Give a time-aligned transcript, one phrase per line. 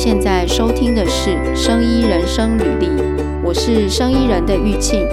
[0.00, 2.86] 现在收听的是《生医人生履历》，
[3.44, 5.04] 我是生医人的玉庆。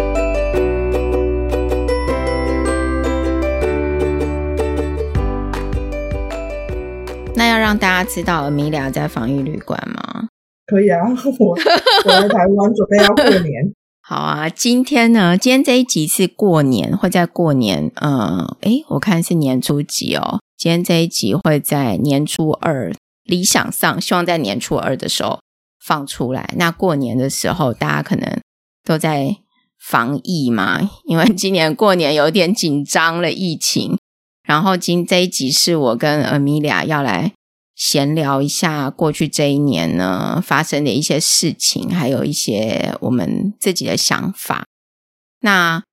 [7.34, 10.28] 那要让大家知道 Amelia 在防疫旅馆吗？
[10.68, 11.02] 可以啊，
[11.40, 13.74] 我我来台湾准备要过年。
[14.08, 20.42] 好啊，今天呢，今天这一集是过年，会在过年，嗯，诶，我看是年初几哦。
[20.56, 22.94] 今天这一集会在年初二，
[23.26, 25.42] 理想上希望在年初二的时候
[25.84, 26.54] 放出来。
[26.58, 28.40] 那过年的时候，大家可能
[28.84, 29.36] 都在
[29.78, 33.98] 防疫嘛， 因为今年过年有点紧张了疫情。
[34.48, 37.34] 然后今这一集是我跟 Amelia 要来。
[37.78, 44.64] 闲聊一下过去这一年呢发生的一些事情，还有一些我们自己的想法。
[45.42, 45.84] 那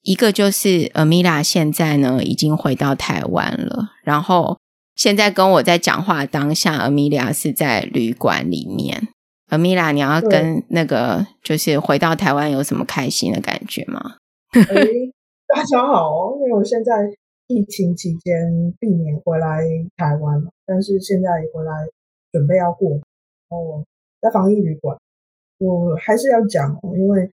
[0.00, 4.58] 一个就是 Amelia 现在呢已经回到台湾了，然后
[4.96, 9.06] 现在跟我在讲话当下，Amelia 是在旅馆里面。
[9.48, 14.16] Amelia，你要跟那个就是回到台湾有什么开心的感觉吗？
[14.52, 14.64] 哎，
[15.46, 16.92] 大家好，因为我现在。
[17.48, 19.60] 疫情期间避免回来
[19.96, 21.70] 台湾嘛，但是现在回来
[22.32, 22.90] 准备要过，
[23.50, 23.84] 哦，
[24.20, 24.98] 在防疫旅馆，
[25.58, 27.30] 我还是要讲，因为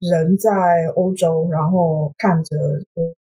[0.00, 2.56] 人在欧洲，然后看着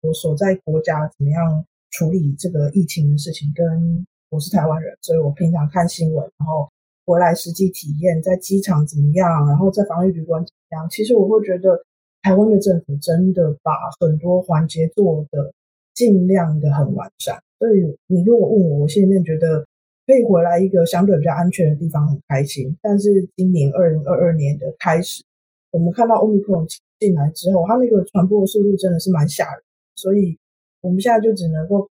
[0.02, 6.68] 我所在国家怎么样处理这个疫情的事情，跟我是台湾人，所以我平常看新闻，然后
[7.06, 11.86] 回来实际体验在机场怎么样，然后在防疫旅馆怎么样，其实我会觉得
[12.22, 15.54] 台湾的政府真的把很多环节做的。
[15.94, 19.68] 尽量的很完善，所以你如果问我，我现在觉得
[20.08, 22.76] 可以回来一个相对比较安全的地方，很开心。
[22.82, 25.22] 但是今年二零二二年的开始，
[25.70, 26.66] 我们看到 Omicron
[26.98, 29.62] 进来之后，它那个传播速度真的是蛮吓人，
[29.96, 30.40] 所以
[30.82, 31.90] 我们现在就只能够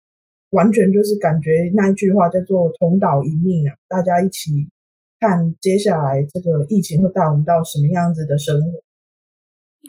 [0.52, 4.52] 完全就是感觉那一句话叫做同岛一命啊，大家一起
[5.20, 8.84] 看接下来这个疫情会带我们到什么样子的生活。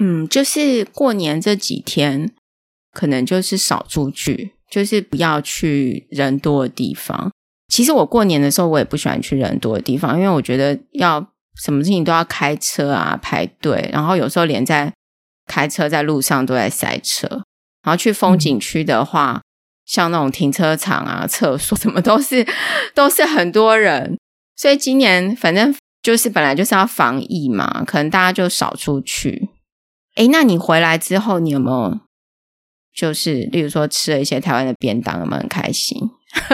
[0.01, 2.33] 嗯，就是过年这几天。
[2.93, 7.31] 可能就是少出去，就是不要去人多的地方。
[7.69, 11.21] 其实我过年的时候，我也不喜欢去人多的地方，因为我觉得要
[11.57, 14.91] 什么事情都要开车啊，排队，然后有时候连在
[15.47, 17.43] 开车在路上都在塞车。
[17.87, 19.43] 然后去风景区的话，嗯、
[19.87, 22.45] 像那种停车场啊、 厕所什么都是
[22.95, 24.19] 都是很多人。
[24.57, 29.51] 所以今年反正就是本来就是要防疫嘛，可能大家就少出去。
[30.17, 32.01] 诶，那你回来之后，你有没有？
[32.93, 36.11] 就是，例如说吃了一些台湾的便当，有没有很开心？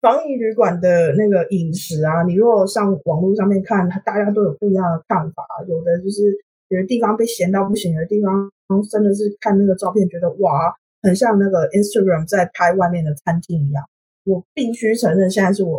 [0.00, 5.42] 防疫旅馆的那个饮食啊，你如果上网络上面看，大家都有不一样的看法。
[5.66, 6.22] 有的就是
[6.68, 8.50] 有的地方被咸到不行，有的地方
[8.90, 13.84] 真的是看那个照片觉得哇，很像那个 Instagram 在拍外面的餐厅一样。
[14.24, 15.78] 我必须承认，现在是我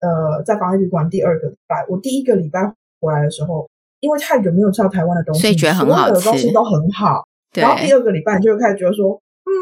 [0.00, 1.84] 呃在防疫旅馆第二个礼拜。
[1.88, 2.60] 我第一个礼拜
[3.00, 3.68] 回来的时候，
[4.00, 7.26] 因为太久没有吃到台湾的东西，所以觉得很好吃，所有的东西都很好。
[7.54, 9.52] 然后第二个礼拜就会开始觉得说，嗯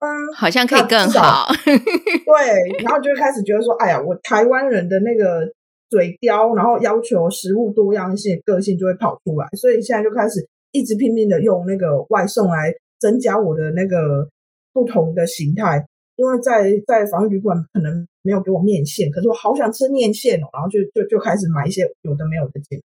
[0.00, 1.46] 嗯，好像可以更好。
[1.64, 5.52] 对，然后就会开始觉得说，哎呀，我台湾人的那个
[5.90, 9.46] 嘴刁，然后要求食物多样性、个性就会跑出来。
[9.56, 14.28] 所以现在就开始一直拼命的用那个外送来增加我的那个
[14.72, 15.84] 不同的形态。
[16.16, 22.82] 因为在在防疫旅馆可能没有给我面线，可是我好想吃面线哦，然后就就就开始买一些有的没有的进。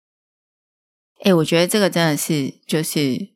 [1.23, 3.28] 哎，我觉得这个真的是就是。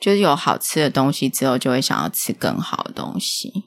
[0.00, 3.66] 就是有好吃的东西之后，就会想要吃更好的东西。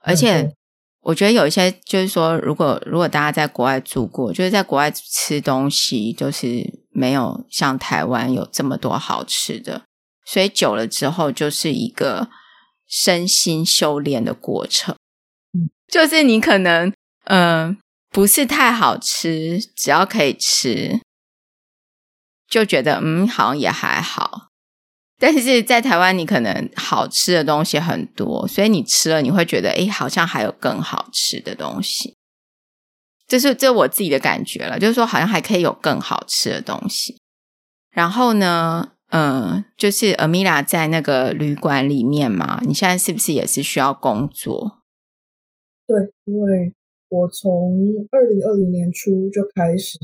[0.00, 0.54] 而且，
[1.02, 9.82] 我觉得有一些，就是说，如果如果大家在国外住过，就是在国外吃东西，就是没有像台湾有这么多好吃的，
[10.26, 12.28] 所以久了之后，就是一个
[12.86, 14.94] 身心修炼的过程。
[15.54, 16.92] 嗯，就是你可能，
[17.24, 17.76] 嗯、呃，
[18.10, 21.00] 不是太好吃，只要可以吃，
[22.46, 24.49] 就觉得，嗯，好像也还好。
[25.20, 32.16] 但是在台湾，你可能好吃的东西很多，所以你吃了你会觉得，诶，好像还有更好吃的东西。
[33.28, 37.20] 这是这我自己的感觉了，就是说好像还可以有更好吃的东西。
[37.90, 44.78] 然后呢，嗯，就是 Amelia 在那个旅馆里面嘛，你现在是不是也是需要工作？
[45.86, 46.72] 对，因为
[47.10, 47.78] 我从
[48.10, 49.98] 二零二零年初就开始。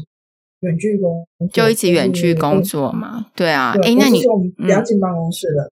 [0.61, 3.26] 远距工就一直远距工作嘛？
[3.35, 4.23] 对啊，哎，那你
[4.56, 5.70] 不要进办公室了。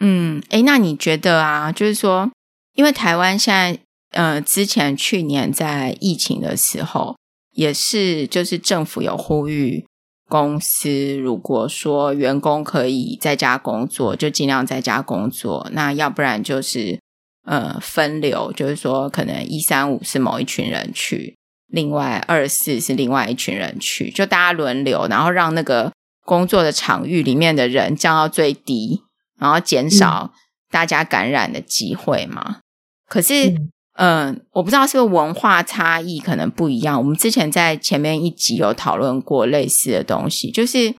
[0.00, 2.30] 嗯，哎，那你觉得啊，就是说，
[2.74, 3.78] 因为台湾现在，
[4.10, 7.16] 呃，之前去年在疫情的时候，
[7.52, 9.84] 也是就是政府有呼吁
[10.28, 16.98] 公司，如果说员工可以在家工作，就尽量在家工作，那要不然就是
[17.44, 21.36] 呃分流，就是说可能一三五是某一群人去，
[21.74, 25.92] 另外二四是另外一群人去，就大家轮流，然后让那个
[26.24, 29.02] 工作的场域里面的人降到最低，
[29.40, 30.32] 然后减少
[30.70, 32.60] 大家感染的机会嘛。
[33.08, 33.48] 可是，
[33.96, 36.96] 嗯、呃，我不知道是不是文化差异可能不一样。
[36.96, 40.94] 我们之前在前面一集有讨论过类似的东西，就是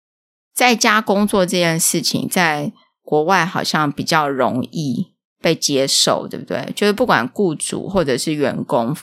[0.53, 6.73] 在家工作这件事情，在国外好像比较容易被接受，对不对？
[6.75, 8.93] 就是不管雇主或者是员工，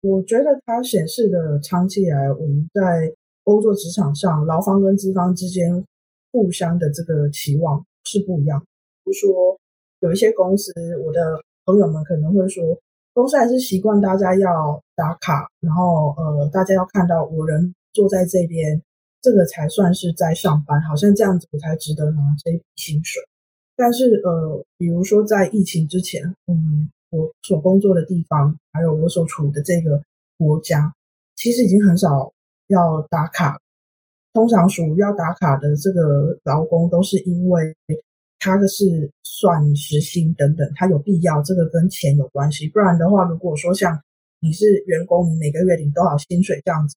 [0.00, 3.12] 我觉得它显示的长期以来，我们在
[3.44, 5.84] 工作职场上，劳方跟资方之间
[6.32, 8.60] 互相的这个期望是不一样。
[9.04, 9.58] 比如说，
[10.00, 10.72] 有一些公司，
[11.04, 11.40] 我的。
[11.68, 12.64] 朋友们可能会说，
[13.12, 18.80] 公司还是习惯大家要打卡，然后呃，大家要看到我人坐在这边，
[19.20, 23.22] 这个才算是在上班，好像这样子我才值得拿这一笔薪水。
[23.76, 30.02] 但是呃，比如说在疫情之前，嗯，我所工作的地方，还有我所处的这个
[30.36, 30.92] 国家，
[31.36, 32.32] 其实已经很少
[32.68, 33.58] 要打卡。
[34.32, 37.76] 通常属于要打卡的这个劳工，都是因为。
[38.40, 42.68] 他的是算时薪等等，他有必要，这个跟钱有关系。
[42.68, 44.00] 不然的话，如果说像
[44.38, 46.94] 你是员工，你每个月领多少薪水这样子，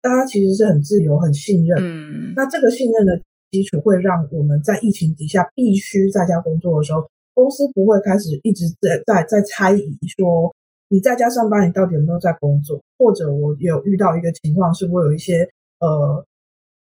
[0.00, 1.76] 大家其实是很自由、很信任。
[1.82, 3.20] 嗯，那这个信任的
[3.50, 10.54] 基础会让我们在疫情底下必须在家工作的时候，公司不会开始一直在在在猜疑说
[10.88, 12.80] 你在家上班，你到底有没有在工作？
[12.96, 15.48] 或者我有遇到一个情况，是我有一些
[15.80, 16.24] 呃。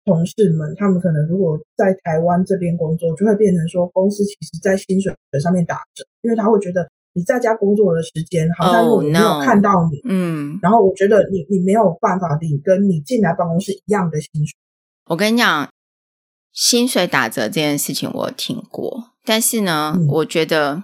[0.05, 10.59] 同事们，他们可能如果在台湾这边工作，就会变成说，公司其实在薪水上面打折，因为他会觉得你在家工作的时间好像我没有看到你，嗯，oh, no.
[10.61, 14.53] 然后我觉得你你没有办法领跟你进来办公室一样的薪水。
[15.06, 15.69] 我跟你讲，
[16.51, 20.83] 薪水打折这件事情我听过，但是呢，嗯、我觉得，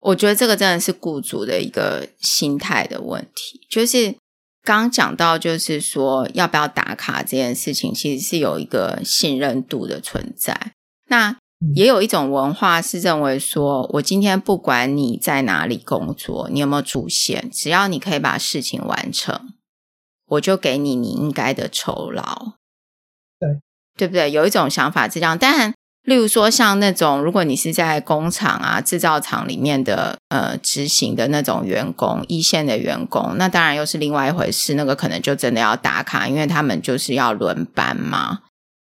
[0.00, 4.16] 我觉得这个真的是雇主的一个心态的问题，就是。
[4.66, 10.72] 刚讲到，就是说要不要打卡这件事情，其实是有一个信任度的存在。
[11.06, 11.36] 那
[11.76, 19.54] 也有一种文化是认为说，我今天不管你在哪里工作，你有没有出现，只要你可以把事情完成，
[20.26, 22.54] 我就给你你应该的酬劳。
[23.38, 23.60] 对，
[23.96, 24.32] 对不对？
[24.32, 25.72] 有一种想法是这样，当然。
[26.06, 34.74] 例如说，像那种如果你是在工厂啊、制造厂里面的呃执行的那种员工、一线的员工，那当然又是另外一回事。
[34.74, 38.38] 那个可能就真的要打卡，因为他们就是要轮班嘛。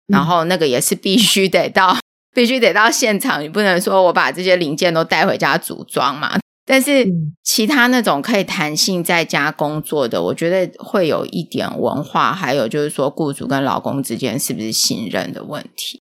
[0.08, 1.98] 然后那个也是必须得到，
[2.36, 6.38] 必须得到现场，你不能说我把这些零件都带回家组装嘛。
[6.64, 7.08] 但是
[7.44, 16.04] 其他那种可以弹性在家工作的，我觉得会有一点文化，还有就是说雇主跟劳工之间是不是信任的问题。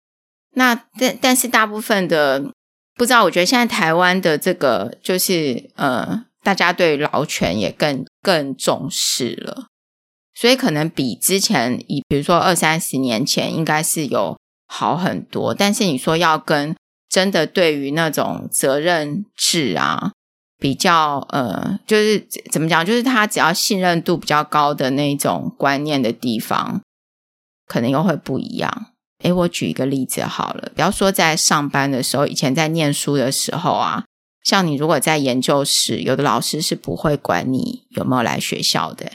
[0.54, 2.52] 那但但是大部分的
[2.94, 9.66] 不知道，我觉得现在台湾的这个就是呃，大家对劳权也更更重视了，
[10.34, 15.54] 所以可能比之前以比如说二三十年前应该是有好很多。
[15.54, 16.76] 但是你说要跟
[17.08, 20.12] 真的对于那种责任制啊，
[20.58, 26.82] 比较呃，就是怎么讲，就是他只要信任度比较高的那种观念的地方，
[27.66, 28.91] 可能又会不一样。
[29.22, 34.04] 诶，我举一个例子好了，比方说在上班的时候，以前在念书的时候啊，
[34.44, 39.06] 像你如果在研究室，有的老师是不会管你有没有来学校的，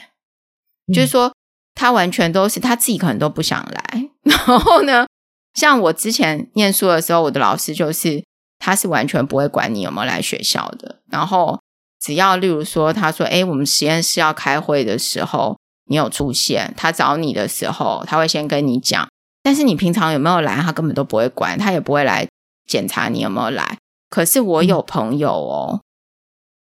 [0.86, 1.32] 嗯、就是说
[1.74, 4.08] 他完全都是他自己可能都不想来。
[4.24, 5.06] 然后呢，
[5.54, 8.24] 像我之前念书的时候，我的老师就是
[8.58, 11.00] 他是完全不会管你有没有来学校的。
[11.10, 11.60] 然后
[12.00, 19.08] 只要例如说他说，诶，我们实验室要开会的时候，你有出现，他找你的时候，他会先跟你讲。
[19.48, 22.28] 但是你平常有没有来，他根本都不会管，他也不会来
[22.66, 23.78] 检查你有没有来。
[24.10, 25.80] 可是我有朋友哦，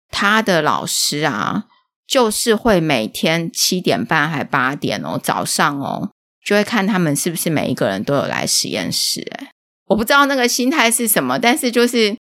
[0.10, 1.66] 他的老师啊，
[2.08, 9.28] 就是会每天七点半还八点哦，早上哦，就会看他们是不是每一个人都有来实验室。
[9.38, 9.50] 哎，
[9.88, 12.16] 我不知道那个心态是什么，但是就是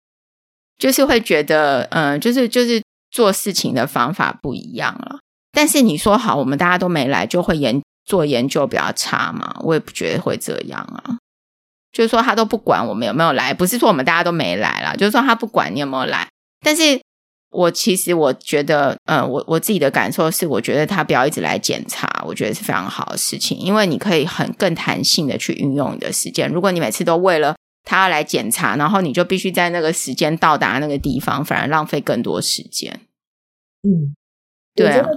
[0.78, 5.20] 就是会觉得，嗯，就是就是做事情的方法不一样了。
[5.54, 7.82] 但是你说好，我们大家都没来，就会严。
[8.08, 11.20] 做研究比较差嘛，我也不觉得会这样啊。
[11.92, 16.28] 就是说他都不管我们有没有来，不是说我们大家都没来啦，就是说他不管你有没有来。
[16.62, 17.00] 但是
[17.50, 26.50] 我其实我觉得，嗯，我我自己的感受是，我觉得他不要一直来检查，我觉得是非常好的事情，因为你可以很更弹性的去运用你的时间。
[26.50, 33.00] 如果你每次都为了他要来检查，然后你就必须在那个时间到达那个地方，反而浪费更多时间。
[33.84, 34.14] 嗯，
[34.76, 35.08] 对啊。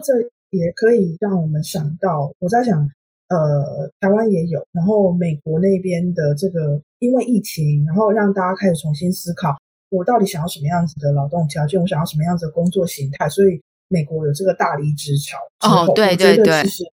[0.51, 2.89] 也可以让我们想到，我在想，
[3.29, 9.57] 呃，台湾也有，然后美国那边的这个，因为疫情，然后让大家开始重新思考，
[9.91, 15.39] 我到底想要什么样子的劳动条件，我想要什么样子的工作形态，所以美国有这个大离职潮。
[15.69, 16.85] 哦，对对对，其实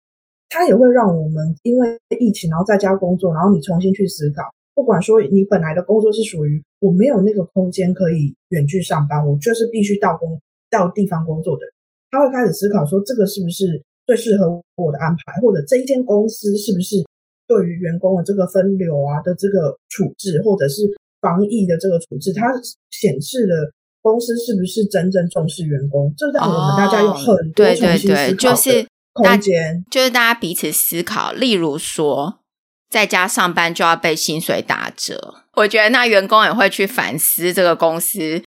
[0.49, 4.43] 它也会让我们因为疫情，然后在家工作，然后你重新去思考，
[4.75, 11.73] 不管说你本来的工作是属于我没有那个空间可以远距上班，我就是必须到工到地方工作的人，
[12.11, 17.05] 他会开始思考说，这个是不是最适合我的安排，或者这一间公司是不是
[17.47, 20.83] 对于员工的这个分流啊的这个处置，或者是。
[21.19, 22.47] 防疫的这个处置，它
[22.91, 26.13] 显示了公司是不是真正重视员工？
[26.17, 31.33] 这让我们大家有很多重新思考的空间，就是大家，就是大家彼此思考。
[31.33, 32.41] 例如说，
[32.89, 38.43] 在家上班就要被薪水打折，我觉得那员工也会去反思，这个公司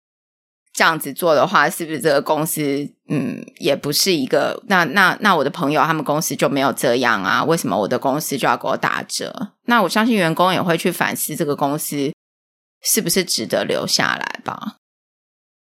[0.78, 2.62] 这样子做的话，是不是这个公司
[3.08, 4.62] 嗯，也不是一个？
[4.68, 7.42] 那那那我的朋友他们公司就没有这样啊？
[7.44, 9.54] 为什么我的公司就要给我打折？
[9.64, 12.12] 那我相信员工也会去反思这个公司。
[12.80, 14.76] 是不是值得留下来吧？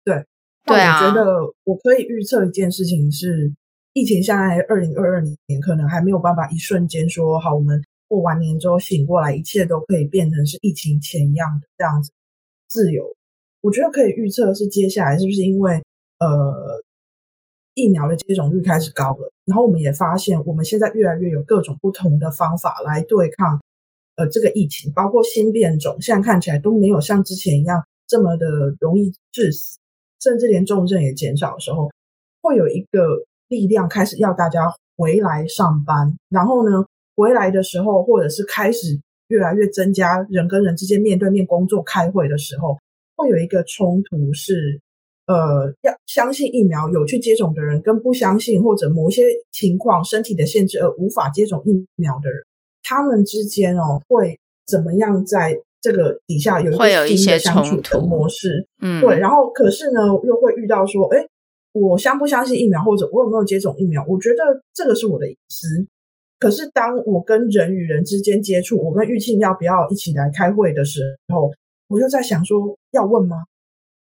[0.04, 0.26] 对，
[0.66, 0.98] 对啊。
[0.98, 1.22] 我觉得
[1.62, 3.54] 我可以预测一件事情是，
[3.92, 12.10] 疫情下来，二零二二年可能还没有办法一瞬间说好，我们过完年之后醒过来，一切都可以变成是疫情前一样的这样子
[12.66, 13.04] 自由。
[13.64, 15.82] 我觉得可以预测是接下来是不是因为
[16.18, 16.82] 呃
[17.72, 23.58] 疫苗的接种率开始高了，然后我们也发现我们现在越来越有各种不同的方法来对抗。
[24.16, 28.46] 呃，这个疫情包括新变种，现在看起来都没有像之前一样这么的
[28.78, 29.78] 容易致死，
[30.20, 31.90] 甚至连重症也减少的时候，
[32.42, 36.14] 会有一个力量开始要大家回来上班。
[36.28, 36.84] 然后呢，
[37.16, 42.78] 回来的时候，或者是开始越来越增加人跟人之间面对面工作、开会的时候，
[43.16, 44.80] 会有一个冲突是，
[45.26, 52.42] 呃，要相信疫苗有去接种的人，跟不相信或者某些情况身体的限制而无法接种疫苗的人。
[52.82, 58.66] 他们之间哦，会怎么样在这个底下有会有一些相处的模式？
[58.82, 59.18] 嗯，对。
[59.18, 61.26] 然后，可是呢，又会遇到说，哎，
[61.72, 64.04] 我相不相信疫苗，或者我有没有接种疫苗？
[64.08, 65.86] 我觉得这个是我的隐私。
[66.38, 71.00] 可是，当我跟人与人之间接触，我跟玉庆要不要一起来开会的时
[71.32, 71.50] 候，
[71.88, 73.44] 我就在想说，要问吗？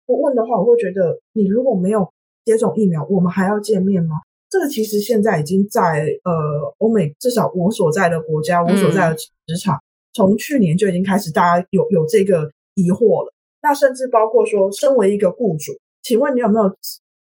[0.06, 2.12] 我问的话，我会觉得你如果没有
[2.46, 4.18] 接种疫苗，我们还要见面吗？
[4.50, 6.32] 这个其实现在已经在呃
[6.78, 9.82] 欧美，至少我所在的国家，我所在的职场，
[10.14, 13.34] 从去年就已经开始，大家有有这个疑惑了。
[13.62, 15.72] 那甚至包括说，身为一个雇主，
[16.04, 16.70] 请问你有没有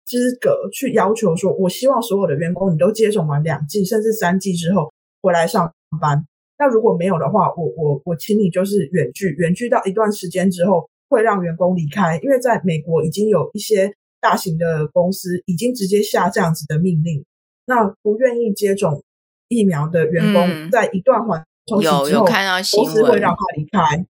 [0.04, 6.24] 资格去要求说，我希望所有的员工你都接种完两剂甚至三剂之后回来上班？
[6.58, 13.94] 那如果没有的话，我我我请你就是远距，远距到一段时间之后会让员工离开，因为在美国已经有一些。
[14.18, 17.24] 大型的公司已经直接下这样子的命令，
[17.66, 19.04] 那不愿意接种
[19.46, 22.26] 疫苗的员工，在一段缓冲期之后，
[22.72, 24.04] 公司会让他离开。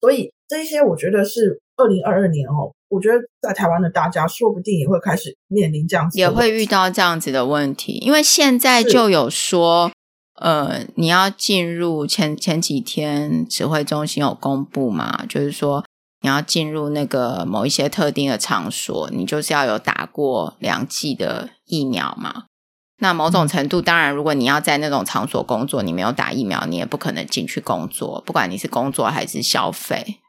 [0.00, 9.90] 所以这些我觉得是二零二二年哦，我觉得在台湾的大家说不定也会开始面临这样子，也会遇到这样子的问题，因为现在就有说，
[10.40, 15.84] 呃，你要进入前前几天指挥中心有公布嘛，就是说。
[16.22, 22.44] 你要进入那个某一些特定的场所，你就是要有打过两剂的疫苗嘛。
[22.98, 30.20] 那某种程度，当然，如果你要在那种场所工作，你没有打疫苗，你也不可能进去工作，不管你是工作还是消费。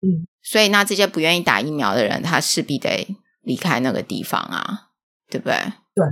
[0.00, 3.06] 嗯，所以那这些不愿意打疫苗的人，他势必得
[3.42, 4.88] 离开那个地方啊，
[5.28, 5.56] 对不对？
[5.94, 6.06] 对。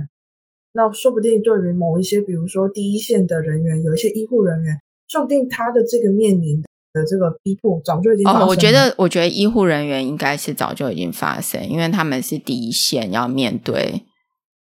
[0.77, 6.67] 那说不定对于某一些，比如说第一线的人员，有一些医护人员，说不定他的这个面临的。
[7.07, 8.45] 这个逼迫早就已经发生了。
[8.45, 14.03] 哦，我觉得，我觉得医护人员应该是早就已经发生，因为他们是第一线要面对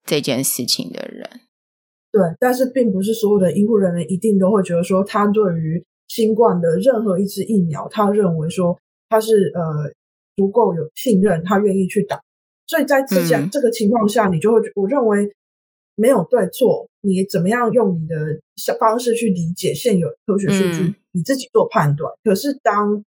[0.03, 1.29] 这件事情的人。
[2.12, 8.75] 对，但是并不是所有的医护人员一定都会觉得说，他对于新冠的任何一支疫苗，他认为说
[9.09, 9.62] 他是呃
[10.35, 12.19] 足够有信任，他愿意去打。
[12.65, 15.31] 所以在这样这个情况下，你就会，我认为
[15.96, 18.16] 没有对错，你怎么样用你的
[18.80, 20.84] 方式去理解现有科学数据。
[20.90, 23.06] 嗯你自己做判断，可是当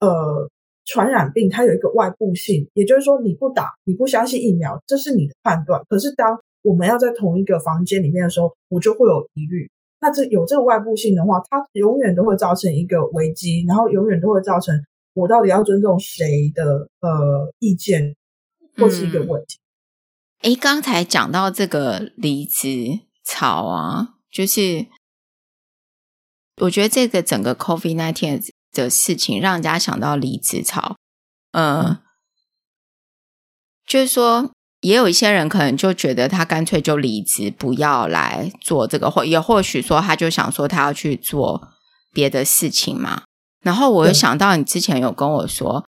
[0.00, 0.50] 呃
[0.86, 5.82] 传染病它有一个外部性，也就是说你不打，你不相信疫苗，这是你的判断。
[5.90, 9.70] 可是当我们要在同一个房间里面的时候，我就会有疑虑。
[10.00, 14.74] 那这有这个外部性的话，它永远都会造成一个危机，然后永远都会造成
[15.12, 18.16] 我到底要尊重谁的呃意见，
[18.78, 19.58] 或是一个问题。
[20.44, 24.86] 诶、嗯，刚才讲到这个离职潮啊，就是。
[26.58, 30.94] 我觉得这个整个 COVID-19 的事情，让人家想到离职潮。
[31.50, 31.98] 呃、嗯，
[33.84, 41.72] 就是说，也有一些人可能就觉得他干脆就离职，不要来做这个，或也或许说，他就想说他要去做
[42.12, 43.24] 别的事情嘛。
[43.64, 45.84] 然后我又想到，你之前有跟我说，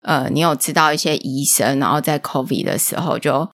[0.00, 3.50] 呃，你有知道一些医生，然后在 COVID 的时候就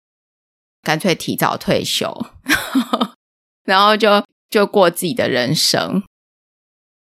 [0.87, 2.07] 干脆提早退休，
[3.65, 6.05] 然后就就过自己的人生。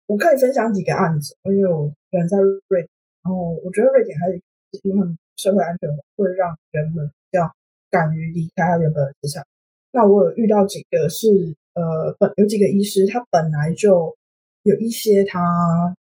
[0.07, 2.89] 我可以分享几个案子，因为我人在瑞典，
[3.25, 4.41] 然后我觉得瑞典还是
[4.85, 7.51] 因为社会安全会让人们比较
[7.91, 9.45] 敢于离开他原本的职场。
[9.91, 11.27] 那我有遇到几个是
[11.75, 14.15] 呃本有几个医师，他本来就
[14.63, 15.41] 有一些他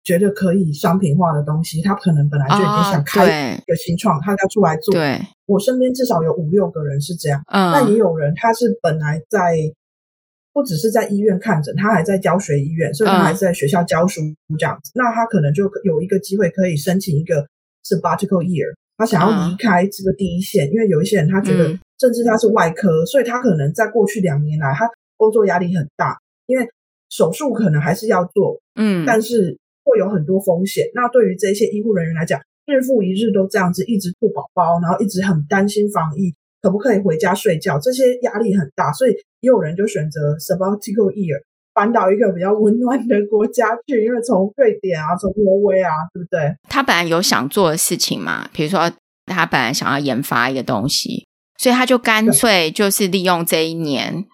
[0.05, 4.93] 觉得可以商品化的东西，他可能本来就已经想开一个新创，他要出来做。
[4.93, 7.43] 对，我身边至少有五六个人是这样。
[7.47, 9.57] 嗯，那也有人他是本来在
[10.53, 14.21] 不只是在医院看诊，他还在教学医院，所以他还是在学校教书
[14.57, 14.91] 这样子。
[14.93, 17.45] 嗯，那他可能就有一个机会可以申请一个
[17.83, 18.73] sabbatical year。
[18.97, 21.67] 他想要离开这个第一线，嗯、因为有一些人他觉得，
[21.99, 26.65] 甚至他是外科，嗯、所以他可能在过去两年来，他工作压力很大，因为
[27.09, 30.83] 手术可能还是要做，嗯，但是会有很多风险。
[30.93, 37.79] 那对于这些医护人员来讲，日复一日都这样子一直顾宝宝，然后一直很担心防疫，可不可以回家睡觉？
[37.79, 41.39] 这些压力很大，所以也有人就选择 sabbatical year。
[41.75, 46.55] 搬到一个比较温暖的国家去，因为从瑞典啊，从挪威啊，对不对？
[46.69, 48.89] 他本来有想做的事情嘛，比如说
[49.25, 51.27] 他本来想要研发一个东西，
[51.57, 54.25] 所以他就干脆就是利用这一年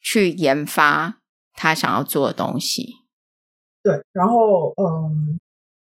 [0.00, 1.18] 去研发
[1.52, 2.94] 他想要做的东西。
[3.82, 5.38] 对，然后嗯，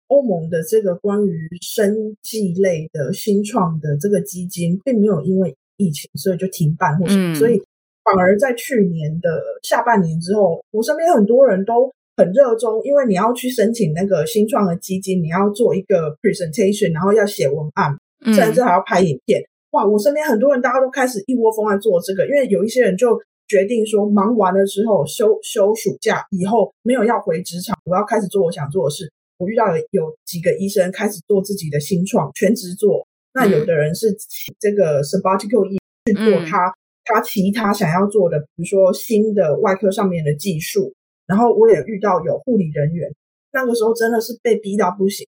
[0.07, 7.61] 欧盟的这个关于生技类的新创的这个基金，并没有因为疫情所以就停办或什么，嗯、所以。
[8.03, 9.29] 反而在去年的
[9.61, 17.95] 下半年之后，我身边很多人都很热衷，因为你要去申请那个新创的基金，你要做一个 presentation，然后要写文案，
[18.33, 19.39] 甚至还要拍影片。
[19.39, 23.21] 嗯、哇，我身边很多人大家都开始一窝蜂在做这个，因为有一些人就
[23.51, 29.11] 决定说，忙完了之后休休暑假以后没有要回职场，我要开始做我想做的事。
[29.39, 33.05] 我遇到有有几个医生开始做自己的新创，全职做。
[33.33, 34.15] 那有的人是
[34.57, 36.69] 这个 sabbatical 去做他。
[36.69, 40.93] 嗯他其他想要做的，比如说新的外科上面的技术，
[41.25, 43.11] 然后我也遇到有护理人员，
[43.51, 45.27] 那个时候真的是被逼到不行。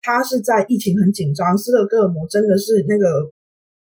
[0.00, 3.30] 他是在疫情很紧张，斯德哥尔摩真的是那个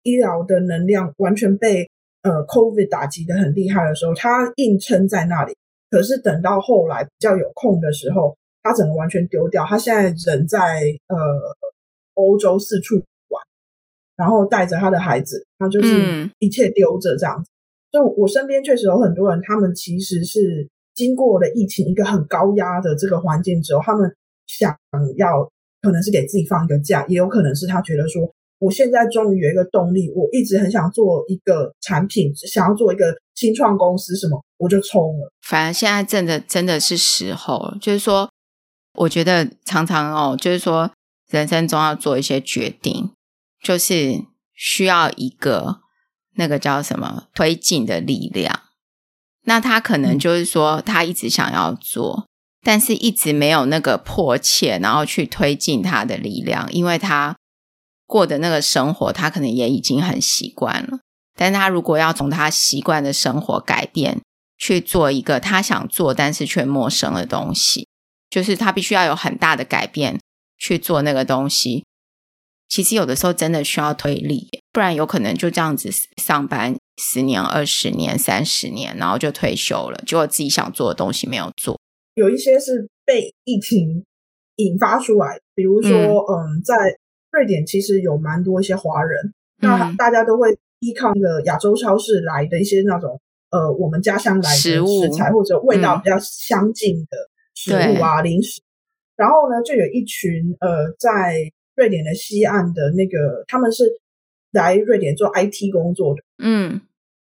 [0.02, 1.88] 医疗的能量完全被
[2.28, 5.56] 呃 COVID 打击的很厉害的时候，他硬撑在那里。
[5.90, 9.64] 可是等到后来比较有空的时候，他整个完全丢掉。
[9.64, 11.16] 他现在人在呃
[12.14, 12.96] 欧洲四处
[13.28, 13.42] 玩。
[14.16, 17.48] 然后带着他的孩子，他就是一切丢着这样子。
[17.92, 24.12] 就、嗯、我身边确实有很多人，他们其实是经过了疫情一个很高压的这个环境之后，他们
[24.48, 24.76] 想
[25.16, 25.48] 要
[25.80, 35.32] 可能是给自己放一个假，也有可能是他觉得说，我现在终于有一个动力，我一直很想做一个产品，想要做一个新创公司什么，我就冲了。
[35.42, 38.30] 反而现在真的真的是时候，就是说，
[38.94, 40.90] 我觉得常常哦，就是说
[41.30, 43.10] 人生中要做一些决定。
[43.60, 45.80] 就是需要一个
[46.36, 48.62] 那个叫什么推进的力量，
[49.46, 52.28] 那他可能就是说他一直想要做，
[52.62, 57.36] 但是一直没有那个迫切，然后去推进他的力量，因为他
[58.08, 60.98] 过的那个生活，他可能也已经很习惯了。
[61.36, 64.20] 但是他如果要从他习惯的生活改变，
[64.56, 67.86] 去做一个他想做但是却陌生的东西，
[68.28, 70.18] 就是他必须要有很大的改变
[70.58, 71.84] 去做那个东西。
[72.68, 81.78] 其实有的时候真的需要推力，不然有可能就这样子上班十年、二十年、三十年，然后就退休了，结果自己想做的东西没有做。
[82.14, 84.04] 有一些是被疫情
[84.56, 86.74] 引发出来，比如说，嗯，嗯，在
[87.30, 97.16] 瑞典其实有蛮多一些华人，嗯、那大家都会依靠那个亚洲超市来的一些那种呃，我们家乡来的食材，或者味道比较相近的
[97.54, 98.60] 食物啊、嗯、零食。
[99.16, 101.52] 然后呢，就有一群呃在。
[101.78, 103.84] 瑞典的西岸的那个，他们是
[104.50, 106.80] 来瑞典做 IT 工作的，嗯，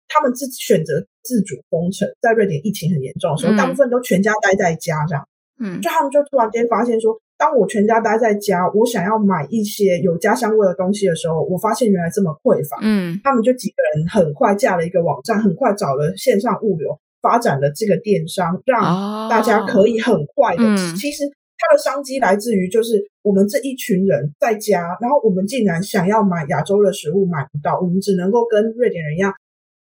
[0.08, 5.28] 他们自己选择自主封城，在瑞典疫情很严重的时候，嗯、大部分都全家待在家这样，
[5.60, 21.24] 嗯，就他们就突然间发现说，当我全家待在家，我想要买一些有家乡味的东西的时候，我发现原来这么匮乏，嗯，他们就几个人很快架了一个网站，很快找了线上物流，发展了这个电商，让大家可以很快的，哦嗯、其实。
[21.62, 29.30] 它的商机来自于，就是我们这一群人在家，然后我们竟然想要买亚洲的食物买不到，我们只能够跟瑞典人一样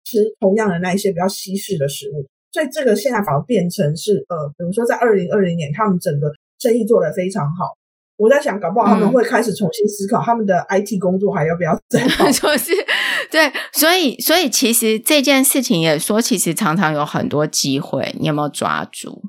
[0.02, 7.76] 吃同样的那一些比较西式的食物，所以这个现在反而变成是呃，比如说在二零二零年，他们整个生意做得非常好。
[8.18, 12.00] 我在想，搞不好他们会开始重新思考他们的 IT 工作还要不要再
[12.32, 12.56] 做。
[12.56, 12.72] 是，
[13.30, 19.22] 对，所以所以其实这件事情也说，其实常常有很多机会，你有没有抓住？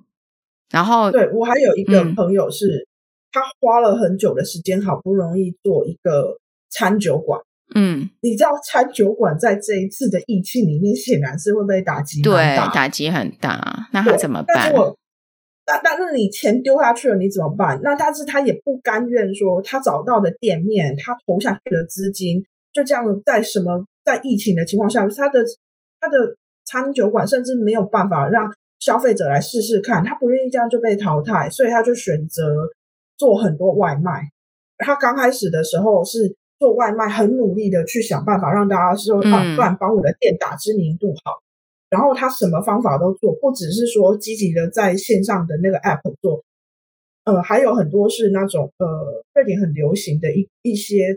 [0.71, 2.87] 然后，对，我还有一个朋友是，嗯、
[3.33, 6.37] 他花了很久的时间，好不容易做一个
[6.69, 7.41] 餐酒馆。
[7.75, 13.89] 嗯，你知道餐酒馆在这一次的疫情里面，显然是会被打击，对，打击很大。
[13.91, 14.55] 那他怎么办？
[14.55, 14.97] 但是我，
[15.67, 17.79] 那但是你钱丢下去了，你怎么办？
[17.83, 25.43] 那但是他也不甘愿说，他找到的店面，他投下去的资金，就这样在什么在疫情的情况下，他的
[25.99, 32.69] 他的餐酒馆甚至没有办法让消费者来试试看，他不愿意这样就被淘汰，所以他就选择
[33.17, 34.23] 做很多外卖。
[34.77, 36.35] 他刚开始的时候是。
[36.59, 41.33] 做外卖很努力的去想办法让大家说啊，不然帮我的店打知名度好。
[41.89, 46.43] 然后他什么方法都做，不只是说积极的在线上的那个 app 做，
[47.23, 51.15] 呃，还有很多是那种呃，瑞典很流行的一一些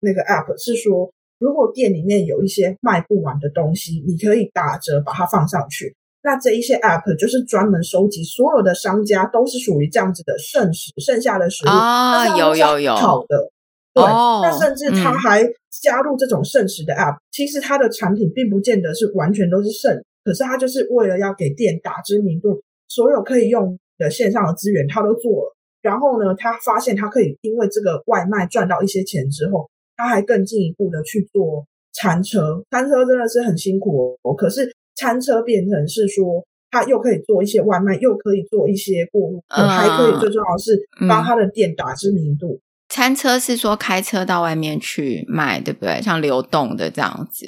[0.00, 5.94] 那个 app 是说，如果店里面有一些卖不完的东西，你可以打折把它放上去。
[6.22, 13.50] 那这一些 app 就是专门收集所有的商家都是属于这样子的剩食，剩下的食物啊，有有有好的。
[13.98, 15.44] 对，哦、那甚至他还
[15.82, 25.54] 加入这种圣食的 app，、嗯、其实他的产品并不见得是完全都是剩，可是他就是为了要给店打知名度，所有可以用的线上的资源他都做了。
[25.80, 32.62] 然后呢，他发现他可以因为这个外卖赚到一些钱之后，他还更进一步的去做餐车。
[32.70, 42.60] 餐车真的是很辛苦哦，可是餐车变成是说，他又可以做一些外卖，又可以做一些过路还可以最重要的是帮他的店打知名度。
[42.98, 46.02] 餐车是说开车到外面去卖，对不对？
[46.02, 47.46] 像流动的这样子。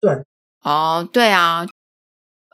[0.00, 0.10] 对，
[0.62, 1.66] 哦，对啊，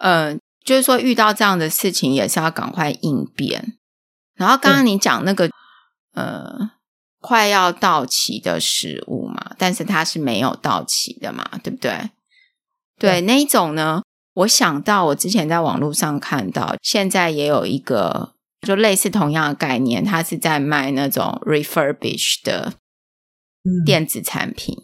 [0.01, 3.79] 嗯，就是说遇到这样的事情也是要赶快应变。
[4.35, 5.47] 然后刚刚你讲那个，
[6.15, 6.71] 嗯、呃，
[7.21, 12.11] 快要到期的食物嘛，但是它是没有到期的嘛，对不对？
[12.99, 14.03] 对，对那一种呢，
[14.35, 18.34] 我想到我之前在网络上看到，现在也有一个。
[18.65, 22.73] 就类似同样的概念，他是在卖那种 refurbish 的
[23.85, 24.77] 电子产品。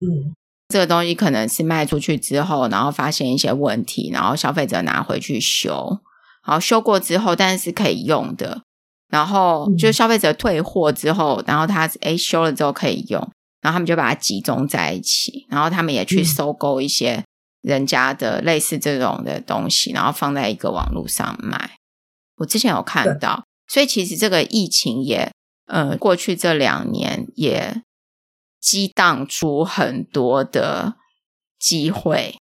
[0.00, 0.34] 嗯，
[0.68, 6.00] 这个东西可能是卖出去之后，然后发现一些问题，然后消费者拿回去修，
[6.46, 8.62] 然后修过之后，但是可以用的。
[9.08, 13.20] 然后就消费者退货之后，然后他诶修了之后可以用，
[13.60, 17.22] 然后他们就把它集中在一起，然后他们也去收购一些
[17.60, 21.72] 人家的类似这种的东西，然后放在一个网络上卖。
[22.42, 25.30] 我之前有看到，所以其实这个疫情也，
[25.66, 27.82] 呃，过去这两年也
[28.60, 30.96] 激荡出很多的
[31.58, 32.36] 机会，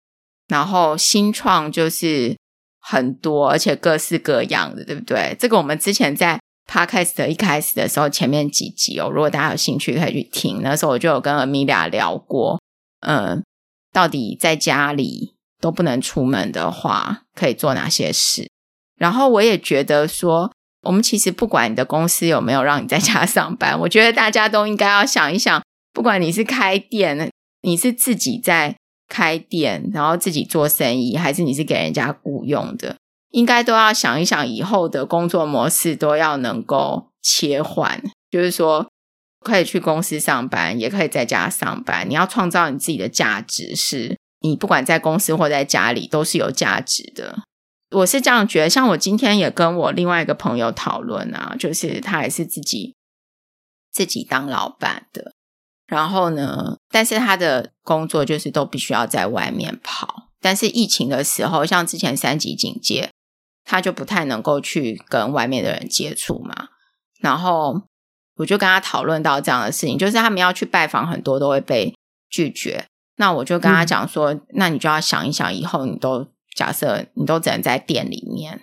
[0.47, 2.35] 然后新创就是
[2.79, 5.35] 很多，而且各式各样的，对不对？
[5.39, 12.59] 这个我们之前在 Podcast 一开始的时候，前面几集哦，如果大家有兴趣可以去听，那时候我就有跟 Amelia 聊过，
[13.01, 13.43] 嗯、呃，
[13.93, 18.49] 到底在家里都不能出门的话，可以做哪些事？
[19.01, 20.51] 然后我也觉得说，
[20.83, 25.59] 我们其实不管你的公司有没有让你在家上班，我觉得大家都应该要想一想，
[25.91, 27.31] 不管你是开店，
[27.63, 28.75] 你是自己在
[29.09, 32.95] 开店，然后自己做生意，还是你是给人家雇佣的，
[33.31, 38.87] 应该都要想一想以后的工作模式都要能够切换，就是说
[39.43, 42.07] 可以去公司上班，也可以在家上班。
[42.07, 47.39] 你要创造你自己的价值，是你不管在公司或在家里都是有价值的。
[47.91, 52.95] 我是这样觉得，像我今天也跟我另外一个朋友讨论啊，就是他也是自己
[53.91, 55.33] 自己当老板的，
[55.87, 63.11] 然后呢，但是他的工作就是都必须要在外面跑，但是疫情的时候，像之前三级警戒，
[63.65, 66.69] 他就不太能够去跟外面的人接触嘛，
[67.19, 67.81] 然后
[68.37, 71.93] 我就跟他讨论到这样的事情，就是他们要去拜访很多都会被
[72.29, 72.85] 拒绝，
[73.17, 76.29] 那我就跟他讲说，嗯、那你就要想一想，以后你都。
[76.55, 78.61] 假设你都只能在店里面，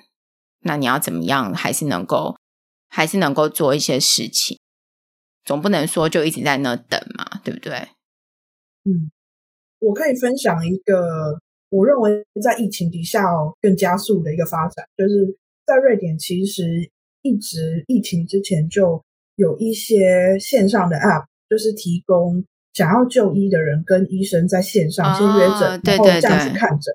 [0.61, 1.55] 那你要怎么样？
[1.55, 2.37] 还是能够，
[2.89, 4.59] 还是能够做一些事情？
[5.45, 7.73] 总不能说就一直在那等嘛，对不对？
[8.85, 9.11] 嗯，
[9.79, 13.23] 我可以分享一个我认为在疫情底下
[13.61, 16.91] 更加速的一个发展，就是在瑞典，其实
[17.23, 19.03] 一直疫情之前就
[19.37, 26.95] 有一些线上的 App，就是提供想要就医的人跟医生在线上先约诊，哦、然后这样子看诊。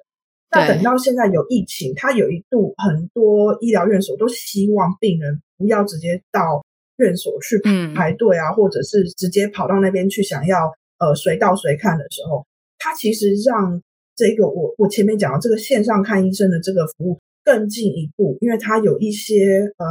[0.53, 6.63] 那等到现在有疫情，他有一度很多医疗院所都希望病人不要直接到
[6.97, 7.59] 院所去
[7.95, 12.45] 排队啊，嗯、或者是直接跑到那边去想要呃随到随看的时候，
[12.77, 13.81] 他其实让
[14.15, 19.33] 这个我我前面讲的这个线上看医生的这个服务更进一步，因为他有一些
[19.77, 19.85] 呃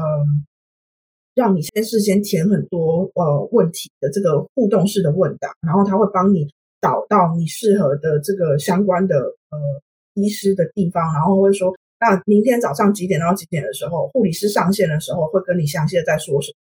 [1.34, 6.46] 让你先事先填很多呃问题的这个互动式的问答，然后他会帮你
[6.80, 9.58] 导到你适合的这个相关的呃。
[10.14, 16.54] 医师的地方，然后会说，那明天早上几点到几点的时候，护理师上线的时候会跟你详细的再说什么。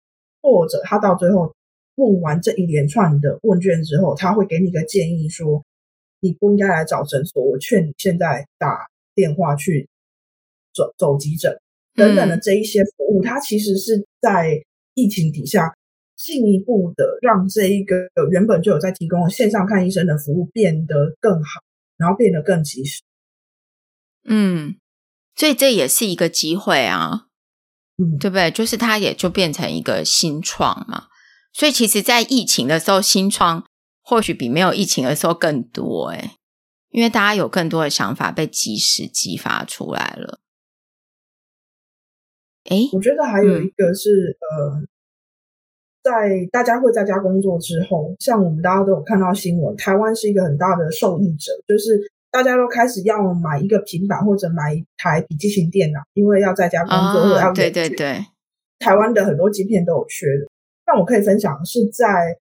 [0.44, 1.54] 或者他到最后
[1.96, 5.64] 问完这一连串的问卷之后，他会给你一个建议说，
[6.20, 9.88] 你不应该来找诊所，我劝你现在打电话去
[10.74, 11.60] 走走急诊
[11.94, 14.64] 等等的这一些服务，它其实是在
[14.96, 15.76] 疫情底下
[16.16, 17.96] 进一步的让这一个
[18.32, 21.62] 原本就有在提供线上看医生的服务变得更好，
[21.98, 23.04] 然后变得更及时。
[24.24, 24.76] 嗯，
[25.36, 27.26] 所以这也是一个机会啊，
[27.98, 28.52] 嗯，对不对？
[28.52, 31.08] 就是它也就变成一个新创嘛。
[31.52, 33.66] 所以其实，在疫情的时候，新创
[34.02, 36.32] 或许比没有疫情的时候更多诶，
[36.92, 40.40] 因为大家有更多的想法被及时激发出来了。
[42.70, 44.82] 诶，我觉得还有一个是、嗯、呃，
[46.04, 52.12] 在大家会在家工作之后，像我们大家都有看到新闻，台湾是一个很大的受益者，就是。
[52.32, 58.26] 大家都开始要买一个平板或者买一台笔记型电脑，因为要在家工作或者要、哦、对对对。
[58.80, 60.48] 台湾的很多晶片都有缺的。
[60.86, 62.08] 但我可以分享的是，在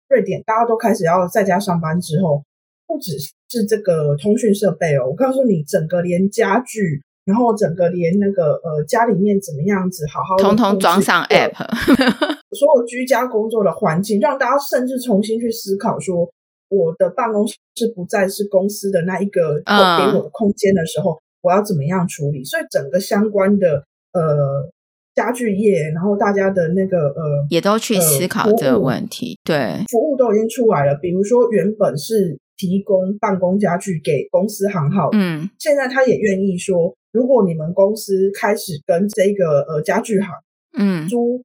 [0.08, 2.44] 瑞典，大家都开始要在家上班之后，
[2.86, 11.58] 不只是这个通讯设备哦，我告诉你，整个连家具，然后整个连那个呃家里面怎么样子，好好的通通装上 App，
[12.56, 16.32] 所有居家工作的环境，让大家甚至重新去思考说。
[16.72, 17.56] 我的办公室
[17.94, 22.46] 不再是公司的那一个给我的空间的时候，uh, 我要怎么样处理？
[22.46, 24.72] 所以整个相关的呃
[25.14, 30.96] 家具业，然后大家的那个呃也都去思考这个问题，呃、对，服务都已经出来了。
[30.96, 40.30] 比如说原本是提供办公家具给公司行号，嗯，现在他也愿意说，如果你们公司开始跟这个呃家具行，
[40.78, 41.44] 嗯，租。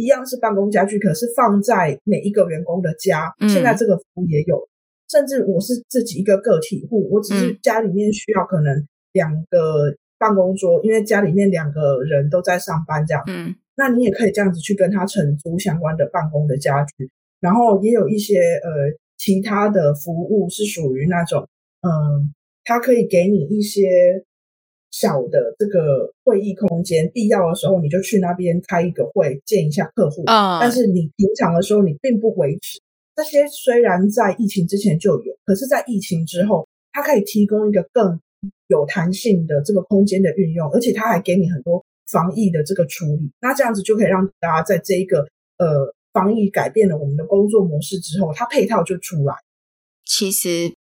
[0.00, 3.32] 一样是办公家具，可是放在每一个员工的家。
[3.40, 4.68] 嗯、现在这个服务也有，
[5.10, 13.22] 甚至我是自己一个个体户，我只是家里面需要可能两个办公桌，嗯、因为家里面两个人都在上班这样。
[13.26, 17.10] 嗯，那你也可以这样子去跟他承租相关的办公的家具，
[17.40, 18.70] 然后也有一些呃
[19.18, 21.46] 其他的服务是属于那种，
[21.82, 22.32] 嗯，
[22.64, 24.24] 他可以给你一些。
[24.90, 30.24] 小的这个会议空间，必要的时候你就去那边开一个会，见一下客户。
[30.26, 32.80] 啊，uh, 但是你平常的时候你并不维持
[33.14, 33.46] 这些。
[33.48, 38.20] 虽然在疫情之前就有，可是在疫情之后，它可以提供一个更
[38.66, 43.30] 有弹性的这个空间的运用，而且它还给你很多防疫的这个处理。
[43.40, 49.34] 那这样子就可以让大家在这一个呃防疫改变了我们的工作模式之后，它配套就出来。
[50.04, 50.72] 其实。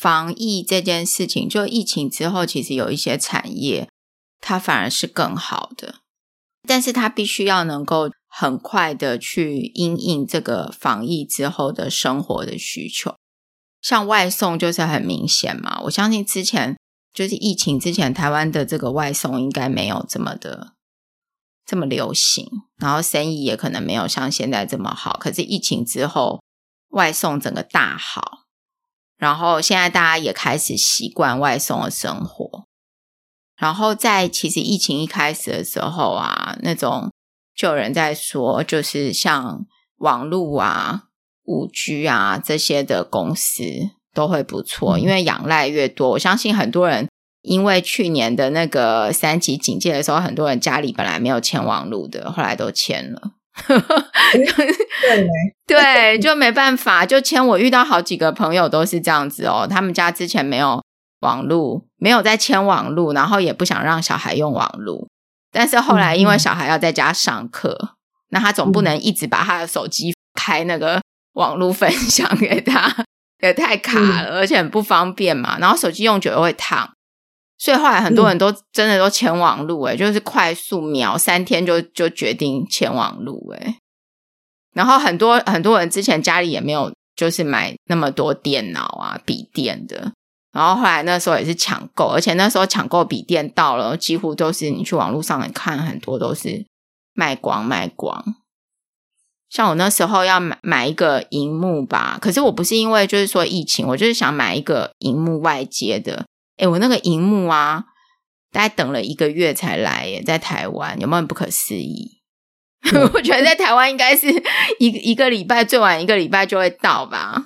[0.00, 3.88] 防疫这件事情，就疫情之后，其实有一些产业，
[4.40, 5.96] 它反而是更好的，
[6.68, 13.16] 但是它必须要能够很快的去因应这个防疫之后的生活的需求。
[13.82, 16.78] 像外送就是很明显嘛，我相信之前
[17.12, 20.74] 就是疫情之前，台湾的这个外送应该没有这么的
[21.66, 25.18] 这么流行，然后生意也可能没有像现在这么好。
[25.20, 26.40] 可是疫情之后，
[26.90, 28.37] 外送整个大好。
[29.18, 32.64] 然后现在大家也开始习惯外送的生活。
[33.56, 37.10] 然后在其实疫情一开始的时候啊，那种
[37.56, 41.06] 就有人在说，就是像网络啊、
[41.42, 43.64] 五 G 啊这些的公司
[44.14, 47.08] 都会不错，因为仰赖越多，我相信很多人
[47.42, 53.32] 因为去年的那个三级警戒的时候，很多人家里本来没有牵网络的，后来都签了。
[55.66, 57.44] 对对，就没办法，就签。
[57.46, 60.82] 我遇到好几个朋友都是这样子哦，他们家之前没有
[61.20, 65.08] 网络，没有在签网络，然后也不想让小孩用网络，
[65.52, 67.88] 但是后来因为小孩要在家上课，嗯、
[68.30, 71.00] 那他总不能一直把他的手机开那个
[71.34, 73.04] 网络分享给他，
[73.42, 75.58] 也太卡了，嗯、而且很不方便嘛。
[75.58, 76.90] 然后手机用久了会烫。
[77.58, 83.76] 所以后来很多人都真的都前往路，诶、嗯、就是快速秒三天就就决定前往路，诶
[84.72, 90.12] 然后很多很多人之前家里也没有就是买那么多电脑啊笔电的，
[90.52, 96.64] 然后后来那时候也是抢购，而且那时候抢购笔电到了，几乎都是你去网络上看很多都是
[97.12, 98.24] 卖光卖光。
[99.50, 106.26] 像我那时候要买买一个荧幕吧，可是我不是因为就是说疫情，我就是想买一个荧幕外接的。
[106.58, 107.84] 哎，我那个荧幕啊，
[108.52, 112.18] 大概等了一个月才来耶，在台湾有没有很不可思议？
[112.94, 114.28] 嗯、我觉得在台湾应该是
[114.78, 117.44] 一一个礼拜，最晚一个礼拜就会到吧？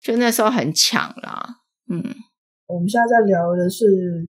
[0.00, 1.56] 就那时候很抢啦。
[1.90, 2.02] 嗯，
[2.68, 3.84] 我们现在在聊的是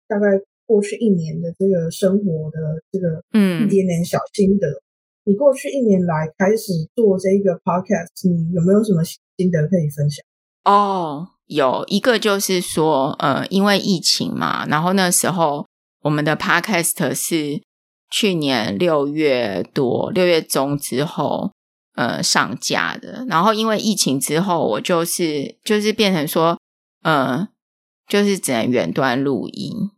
[0.07, 0.25] 大概
[0.65, 2.57] 过去一年的这个生活的
[2.91, 4.67] 这个嗯一点点小心得。
[4.67, 4.81] 嗯、
[5.25, 10.25] 你过去一年来开始做这个 podcast，你有没有什么心得可以分享？
[10.65, 11.32] 哦。
[11.53, 15.65] 有一个就是说，呃，因为疫情嘛，然后那时候
[16.01, 17.61] 我们的 podcast 是
[18.11, 21.51] 去年六月多六月中之后，
[21.95, 23.25] 呃上架的。
[23.29, 26.57] 然后因为疫情之后，我就是就是变成说，
[27.03, 27.47] 呃，
[28.07, 29.91] 就是只能远端录音，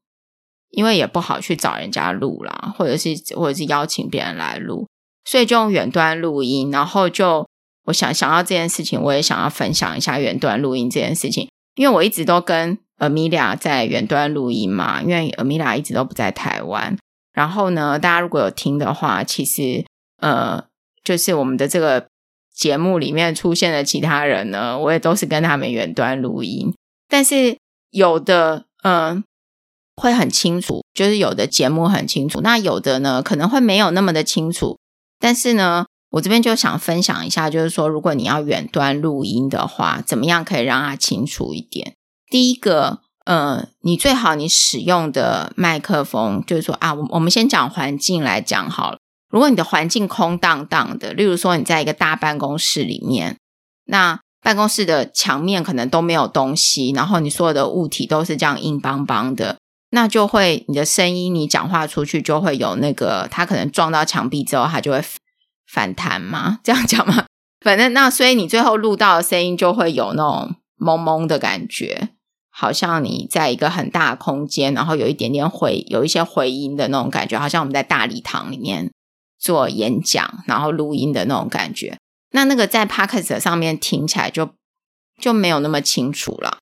[0.72, 4.88] 因为也不好去找人家录啦，或者是或者是邀请别人来录，
[5.24, 6.70] 所以就用远端录音。
[6.70, 7.48] 然后就
[7.86, 16.98] 我想想到这件事情，我也想要分享一下远端录音这件事情，因为我一直都跟 Amelia 在远端录音嘛，因为 Amelia 一直都不在台湾。
[17.34, 19.86] 然后呢，大家如果有听的话，其实
[20.22, 20.64] 呃，
[21.04, 22.08] 就是我们的这个
[22.54, 26.74] 节目里面出现的其他人呢，我也都是跟他们远端录音。
[27.10, 27.58] 但是
[27.92, 29.24] 有的嗯、呃，
[30.02, 34.78] 会很清楚，就是有的节目很清楚，那有的呢可能会没有那么的清楚。
[35.20, 35.86] 但是呢，
[36.16, 41.96] 我这边就想分享一下，就是说，如果你要远端录音的话，怎么样可以让它清楚一点？
[42.30, 43.00] 第一个。
[43.26, 49.00] 呃，你最好你使用的麦克风，就是说啊，我我们先讲环境来讲好了。
[49.32, 53.36] 如果你的环境空荡荡的，例如说你在一个大办公室里面，
[53.86, 59.58] 那办公室的墙面可能都没有东西，然后你所有的物体都是这样硬邦邦的，
[59.90, 65.04] 那就会你的声音你讲话出去就会有那个，它可能撞到墙壁之后它就会
[65.76, 67.26] 反弹吗， 这样讲吗，
[67.60, 72.12] 反正那所以你最后录到的声音就会有那种蒙蒙的感觉。
[72.58, 78.90] 好像你在一个很大的空间，然后有一点点回，有一些回音的那种感觉，好像我们在大礼堂里面
[79.38, 81.98] 做演讲，然后录音的那种感觉。
[82.32, 84.52] 那那个在 Podcast 上面听起来就
[85.20, 86.60] 就没有那么清楚了。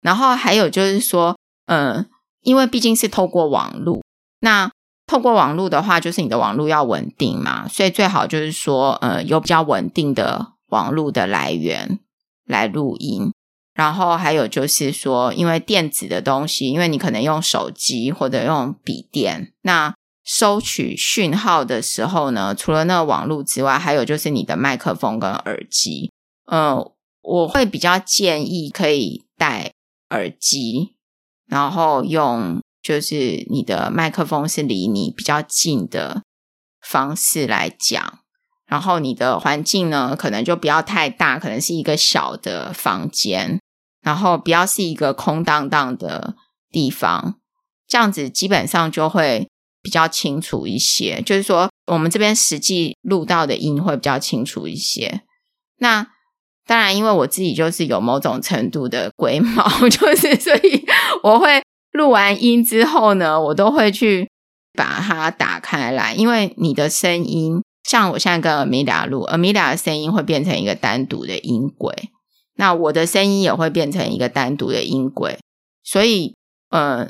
[0.00, 2.08] 然后还有就是说，嗯，
[2.42, 4.02] 因为毕竟是透过网络，
[4.40, 4.68] 那
[5.08, 11.98] 透过网络的话，就是你的网络要稳定嘛，所以最好就是说，呃，有比较稳定的网络的来源
[12.46, 13.32] 来录音。
[13.74, 19.94] 然后还有就是说，因为电子的东西，因为你可能用手机或者用笔电，那
[20.24, 26.12] 收取讯号的时候呢，除了那个网络之外，还有就是你的麦克风跟耳机。
[26.50, 26.90] 嗯，
[27.22, 29.72] 我会比较建议可以戴
[30.10, 30.96] 耳机，
[31.46, 36.22] 然后用就是你的麦克风是离你比较近的
[36.80, 38.20] 方式来讲，
[38.66, 43.60] 然后你的环境呢，可能就不要太大，可能是一个小的房间。
[44.00, 46.34] 然后不要是一个空荡荡的
[46.70, 47.34] 地方，
[47.86, 49.46] 这样子基本上就会
[49.82, 51.20] 比较清楚一些。
[51.20, 55.20] 就是说，我们这边实际录到的音会比较清楚一些。
[55.80, 56.06] 那
[56.64, 60.86] 当然，因为我自己就是有某种程度的龟毛， 就是所以
[61.22, 64.30] 我会录完音之后呢，我都会去
[64.72, 72.10] 把它打开来，因为你的声音，像我现在跟阿米达录阿米达的声音会变成一个单独的音轨。
[72.60, 75.38] 那我的声音也会变成一个单独的音轨，
[75.84, 76.34] 所以，
[76.70, 77.08] 呃，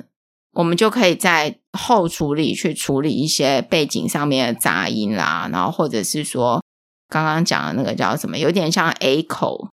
[0.53, 6.63] 我们就可以在后处理去处理一些背景上面的杂音啦，然后或者是说
[7.09, 9.69] 刚刚讲的那个叫什么，有点像 echo，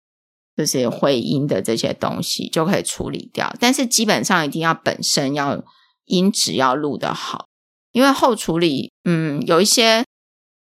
[0.56, 3.54] 就是回音的这些东西就可以处理掉。
[3.60, 5.64] 但是基本上一定要本身要
[6.06, 7.48] 音质要录得好，
[7.92, 10.04] 因为后处理，嗯，有一些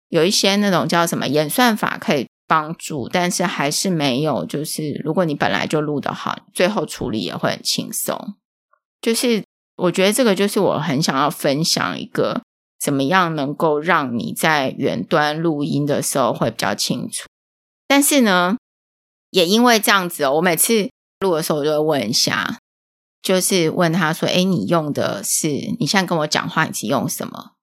[0.09, 2.27] 有一些那种叫什么演算法可以。
[2.45, 4.45] 帮助，但是还是没有。
[4.45, 8.35] 就是如果你本来就录得好，最后处理也会很轻松。
[9.01, 9.43] 就是
[9.77, 12.43] 我觉得这个就是我很想要分享一个，
[12.79, 17.25] 怎么样能够让你在远端录音的时候会比较清楚。
[17.87, 18.57] 但是呢，
[19.33, 22.59] 也因为这样子哦，我每次录的时候我就会问一下，
[23.21, 25.47] 就是问他说：“诶，你用的是
[25.79, 27.53] 你现在跟我讲话，你是用什么？”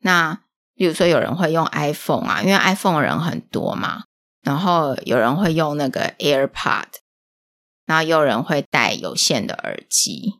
[0.00, 0.40] 那
[0.74, 4.04] 比如说有人会用 iPhone 啊，因为 iPhone 的人很多嘛。
[4.42, 6.86] 然后有人会用那个 AirPod，
[7.84, 10.34] 然后有人会戴有线的耳机，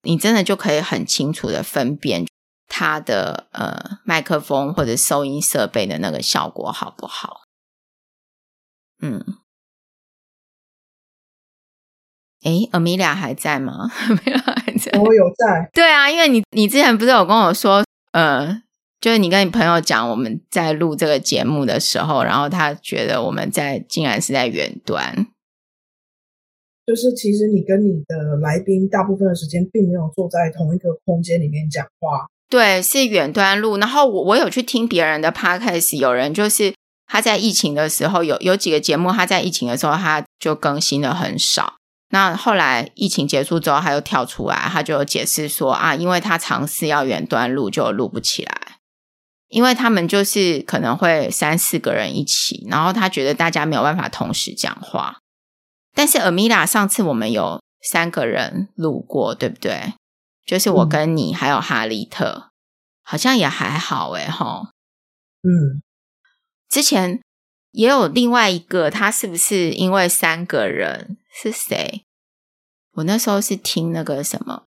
[0.00, 2.26] 你真的就可以很清楚的分辨
[2.66, 7.42] 它的呃麦克风或者收音设备的那个效果好不好？
[9.02, 9.36] 嗯，
[12.44, 14.98] 诶，Amelia 还在吗 还在？
[14.98, 15.70] 我有在。
[15.72, 18.62] 对啊，因为你你之前不是有跟我说，呃。
[19.02, 25.26] 就是你跟你朋友讲我们在录这个节目的时候，然后他觉得我们在竟然是在远端，
[26.86, 33.76] 就是其实你跟你的来宾大部分的时间并没有坐在同一个空间里面讲话，对，是远端录。
[33.76, 36.72] 然后我我有去听别人的 podcast，有人就是
[37.08, 41.74] 他在疫情的时候有有几个节目，他在疫情的时候他就更新的很少。
[42.12, 48.78] 那后来疫情结束之后，他又跳出来，他就解释说啊，因为他尝试要远端录，就录不起来。
[49.48, 55.18] 因为他们就是可能会三四个人一起，然后他觉得大家没有办法同时讲话。
[55.94, 59.94] 但是 Amelia 上次我们有三个人录过，对不对？
[60.46, 62.50] 就是我跟你还有哈利特，
[63.02, 64.70] 好像也还好诶哈。
[65.42, 65.82] 嗯，
[66.68, 67.20] 之前
[67.70, 72.04] 也有另外一个，他是不是因为三个人是谁？
[72.92, 74.64] 我那时候是听那个什么，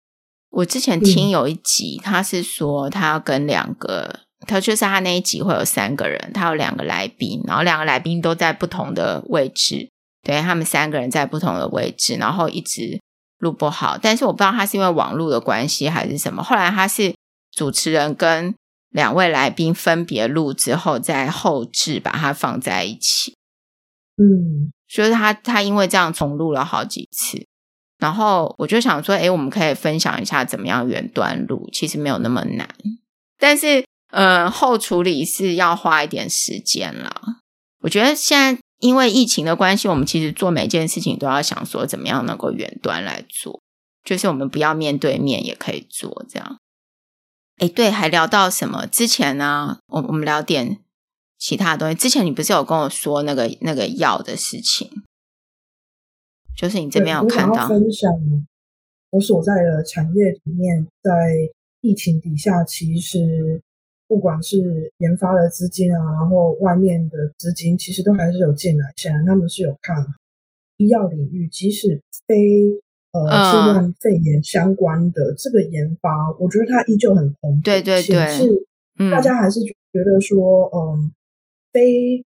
[0.50, 9.90] 我之前听有一集，他是说他要跟两个，他就是他那一集会有三个人，他有两个来宾，然后两个来宾都在不同的位置，
[10.22, 13.00] 对，他们三个人在不同的位置，然后一直
[13.38, 17.16] 录不好，但是我不知道他是因为网络的关系还是什么，后来他是
[17.52, 18.54] 主持人跟。
[18.92, 23.36] 两位来宾分别录之后，再后置把它放在一起。
[24.18, 27.46] 嗯，所以他他因为这样重录了好几次，
[28.00, 32.68] 然后我就想说，诶，我们可以分享一下怎么样远端录，其实没有那么难，
[33.38, 37.22] 但是呃后处理是要花一点时间了。
[37.84, 43.62] 我觉得现在因为疫情的关系，我们其实做每件事情都要想说怎么样能够远端来做，
[44.04, 46.58] 就是我们不要面对面也可以做这样。
[47.60, 48.88] 哎，对，还聊到什么？
[48.88, 50.80] 之前呢，我我们聊点
[51.40, 51.96] 其他东西。
[51.96, 54.88] 之前你不是有跟我说那个那个药的事情，
[56.56, 58.12] 就是你这边有看到分享。
[59.10, 61.34] 我所在的产业里面，在
[61.82, 63.60] 疫情底下，其实
[64.08, 68.94] 不管是研发的资金啊，然后外面的资金，其实都还是有进来。
[68.98, 70.06] 显然他们是有看
[70.78, 72.36] 医药领域，即使非。
[73.12, 77.64] 呃，新冠肺炎相关的这个研发，嗯、我觉得它依旧很蓬勃。
[77.64, 81.12] 对对对，是大家还是觉得说，嗯，
[81.72, 82.26] 非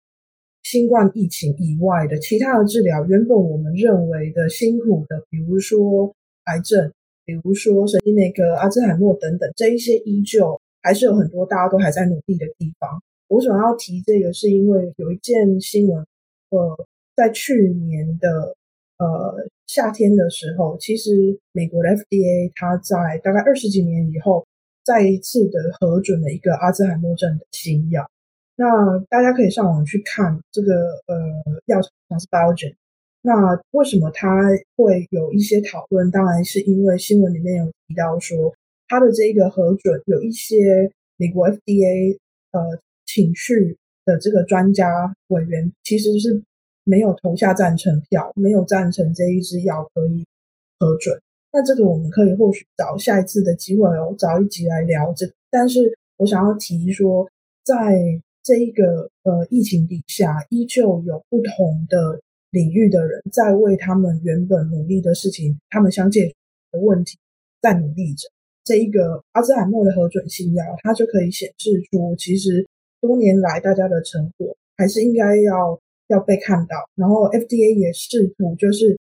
[0.63, 6.15] 新冠疫情以外的其他的治疗，原本我们认为的辛苦的，比如说
[6.45, 6.91] 癌症，
[7.25, 13.01] 比如说神经内科、阿兹海默等等，这一些依旧还是有很多大家都还在努力的地方。
[13.27, 16.05] 我想要提这个，是因为有一件新闻，
[16.49, 16.85] 呃，
[17.15, 18.55] 在去年的。
[18.99, 24.45] 呃，夏天的时候，其实美国的 FDA 它在大概二十几年以后，
[24.83, 28.05] 再一次的核准了一个阿兹海默症的新药。
[28.59, 30.73] 那大家可以上网去看这个
[31.07, 31.15] 呃
[31.67, 32.75] 药厂是批准。
[33.21, 34.27] 那为什么它
[34.75, 36.11] 会有一些讨论？
[36.11, 38.53] 当然是因为新闻里面有提到说，
[38.89, 42.17] 它的这一个核准有一些美国 FDA
[42.51, 42.59] 呃
[43.05, 46.43] 请去的这个专家委员其实是。
[46.85, 50.25] 没有投下赞成票，没有赞成这一支药可以
[50.79, 51.21] 核准。
[51.53, 55.31] 那这个我们可以或许找下一次的机会哦，找一集来聊这。
[55.51, 57.29] 但是我想要提说，
[57.63, 58.19] 在
[58.49, 62.19] 这一个呃疫情底下，依旧有不同的
[62.49, 66.33] 领域的人在为他们原本努力的事情，他们相见
[66.71, 67.19] 的问题
[67.61, 68.27] 在努力着。
[68.63, 72.67] 这一个阿兹海默的核准新药，它就可以显示出，其实
[72.99, 75.79] 多年来大家的成果还是应该要。
[76.09, 78.97] 要被看到，然后 FDA 也试图就是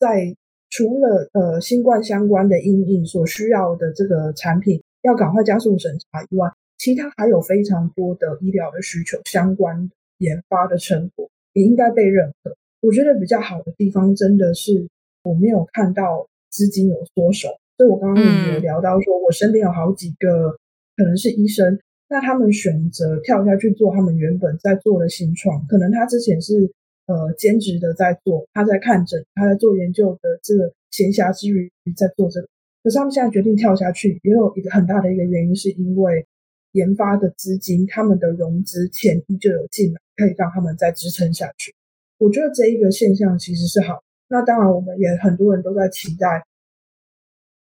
[0.00, 0.34] 在
[0.70, 6.48] 除了呃新冠相关的因应所需要的这个产品要赶快加速审查以外，
[6.86, 12.56] 其他还有非常多的医疗的需求相关研发的成果也应该被认可。
[12.80, 14.86] 我觉得比较好的地方真的是
[15.24, 20.52] 我没有看到资金有缩手，所以我刚刚也有聊到说，我身边有好几个
[20.96, 21.76] 可能是医生。
[22.08, 26.70] 那他们选择跳下去做他们原本在做的新创，可能他之前是
[27.08, 32.46] 呃兼职的在做，他在看诊，他在做研究的这个闲暇之余在做这个。
[32.84, 36.24] 可是他们现在决定跳下去，也有一个很大的一个原因，是因为
[36.72, 41.74] 研发的资金，他们的融资潜力就有进来，可以让他们再支撑下去。
[42.18, 44.02] 我觉得这一个现象其实是好。
[44.28, 46.44] 那当然，我们也很多人都在期待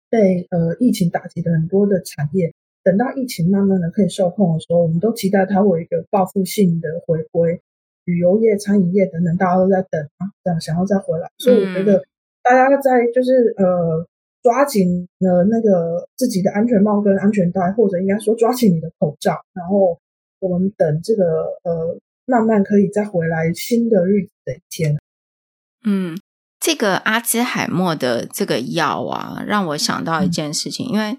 [0.10, 2.54] 被呃疫情打击的很多的产业。
[2.84, 7.60] 等到疫情慢慢的可以受控的时候，我们都期待它会有一个报复性的回归，
[8.06, 11.28] 旅游业、餐饮业等等，大家都在等啊，这样想要再回来。
[11.40, 12.06] 所以我觉得
[12.44, 14.08] 大家在就是呃
[14.46, 20.00] 抓紧了那个自己的安全帽跟安全带，或者应该说抓紧你的口罩，然后
[20.38, 21.24] 我们等这个
[21.64, 24.96] 呃慢慢可以再回来新的日子的一天。
[25.84, 26.16] 嗯，
[26.60, 31.18] 这个阿兹海默的这个药啊，让我想到一件事情，嗯、因为。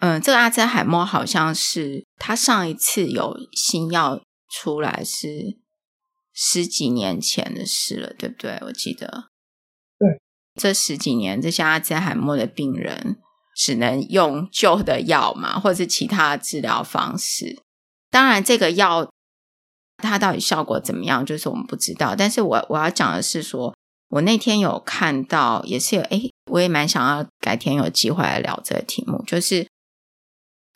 [0.00, 4.20] 嗯，这个阿兹海默好像是他上一次有新药
[4.50, 5.56] 出来是
[6.34, 8.58] 十几年前的事了，对不对？
[8.62, 9.33] 我记得，对，
[10.60, 13.16] 这十几年这些阿兹海默的病人
[13.56, 17.60] 只能用旧的药嘛，或者是其他的治疗方式。
[18.10, 19.10] 当然，这个药
[19.98, 22.14] 它到底效果怎么样，就是我们不知道。
[22.16, 23.74] 但是我我要讲的是说，
[24.10, 29.66] 我那天有看到，也是有，诶，我也蛮想要改天有机会来聊这个题目，就是。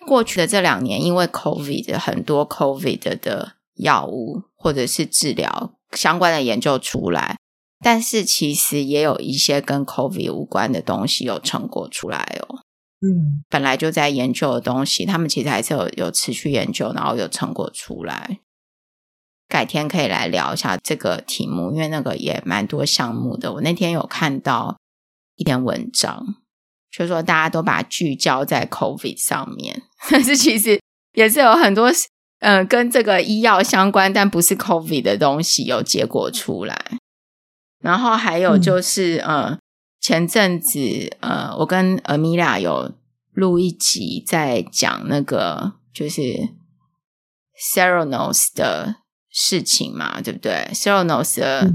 [0.07, 7.37] 过去的这两年，因为 COVID 的很多 COVID 的药物或者是治疗相关的研究出来，
[7.81, 12.61] 但是其实也有一些跟 COVID 无关的东西有成果出来哦。
[13.01, 18.41] 嗯，本来就在研究的东西，他们其实还是有有持续研究，然后有成果出来。
[19.49, 23.53] 改天可以来聊一下这个题目，因为那个也蛮多项目的。
[23.55, 24.77] 我那天有看到
[25.37, 26.27] 一篇文章，
[26.91, 30.79] 就是说大家都把聚焦在 COVID 上面， 但是其实
[31.15, 31.91] 也是有很多
[32.41, 36.98] 嗯、呃、跟这个医药相关，但不是 COVID 的东西有结果出来。
[37.81, 39.59] 然后还有就是，嗯、呃，
[40.01, 40.79] 前阵子
[41.21, 42.93] 呃，我跟 Amelia 有
[43.33, 46.21] 录一集在讲那个就是
[47.75, 48.97] Theranos 的。
[49.31, 51.71] 事情嘛，对不对？Theranos 的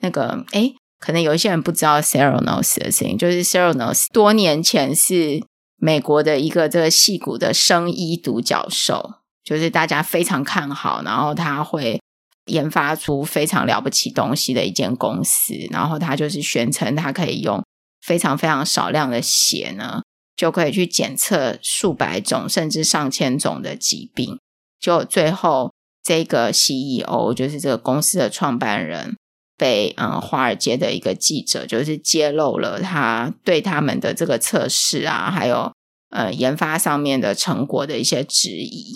[0.00, 5.42] 那个，哎、嗯，可能有一些人不知道 Theranos 的事情，就是 Theranos 多年前是
[5.78, 12.00] 美国的一个这个戏骨的生医独角兽，就是大家非常看好，然后他会
[12.48, 17.64] 研发出非常了不起东西的一间公司，然后他就是宣称他可以用
[18.04, 20.02] 非常非常少量的血呢，
[20.36, 24.38] 就可以去检测数百种甚至上千种的疾病，
[24.80, 25.72] 就最后。
[26.00, 29.14] 这个 CEO 就是这个公司的创办人，
[29.58, 35.70] 被嗯华尔街的一个记者就是揭露了他对他们的这个测试啊，还有
[36.08, 38.94] 呃研发上面的成果的一些质疑。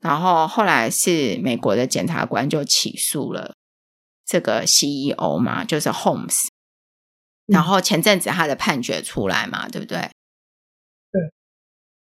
[0.00, 3.54] 然后后来是美国的检察官就起诉了
[4.24, 6.48] 这个 CEO 嘛，就是 Holmes。
[7.46, 9.98] 然后前阵子他的判决出来嘛，对不对？
[11.10, 11.32] 对，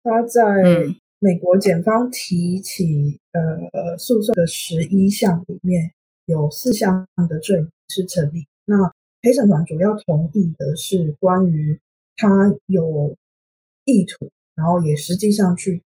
[0.03, 0.41] 他在。
[0.63, 5.93] 嗯美国检方提起呃诉讼的十一项里面，
[6.25, 8.45] 有四项的罪名是成立。
[8.65, 8.75] 那
[9.21, 11.79] 陪审团主要同意的是关于
[12.17, 12.27] 他
[12.65, 13.15] 有
[13.85, 15.81] 意图，然后也实际上去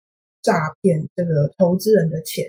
[0.47, 2.47] 诈骗这个投资人的钱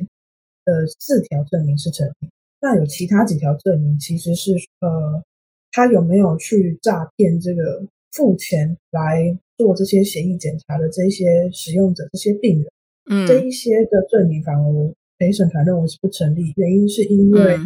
[0.63, 2.29] 的四条证明是成立。
[2.61, 5.23] 那有其他几条证明其实是呃，
[5.71, 12.71] 他有没有去诈骗这个付钱来做这些协议检查的这些使用者、这些病人。
[13.09, 17.57] 嗯，这一些的证明反而陪审团认为是不成立，原因是因为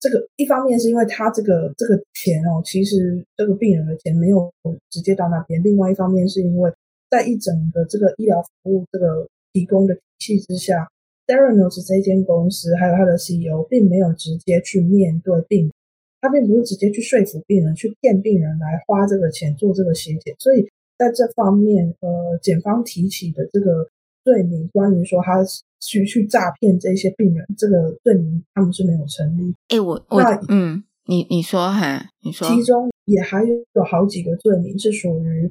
[0.00, 4.52] 这个、嗯、一方面是因为他这个这个钱哦，其实这个病人的钱没有
[4.90, 6.72] 直接到那边；另外一方面是因为
[7.10, 10.88] 在一整个这个医疗服务这个提供的体系之下
[11.26, 15.72] ，Theranos 这间公司还有他的 CEO 并没有直接去面对病人，
[16.20, 23.88] 他并不是直接去说服病人去骗病人来花这个钱做这个血检，所以在这方面，呃，检方提起的这个。
[24.22, 25.42] 罪名关于说他
[25.80, 29.50] 去去诈骗这些病人，这个罪名他们是没有成立。
[29.68, 35.49] 哎、欸，我我那嗯，你你说哈，你说其中也还有好几个罪名是属于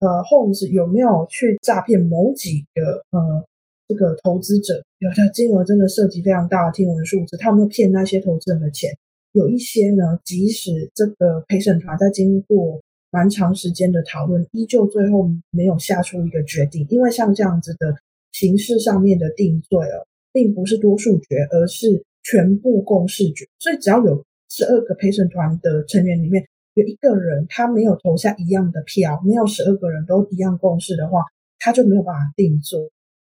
[0.00, 3.46] 呃，Holmes 有没有去诈骗某几个呃
[3.88, 4.82] 这个投资者？
[4.98, 8.90] 有的金额真的涉及非常大的天文数字，他们骗那些投资人的钱。
[9.32, 12.80] 有一些呢，即使这个陪审团在经过。
[13.12, 16.86] 蛮长时间的讨论，依旧最后没有下出一个决定。
[16.90, 17.92] 因为像这样子的
[18.30, 23.44] 形式上面的定罪哦，并不是多数决，而是全部共识决。
[23.58, 31.24] 所以只要有十二个陪审团的成员里面有一个人他没有投下一样的票，没有十二个人都一样共识的话，
[31.58, 32.78] 他就没有办法定罪。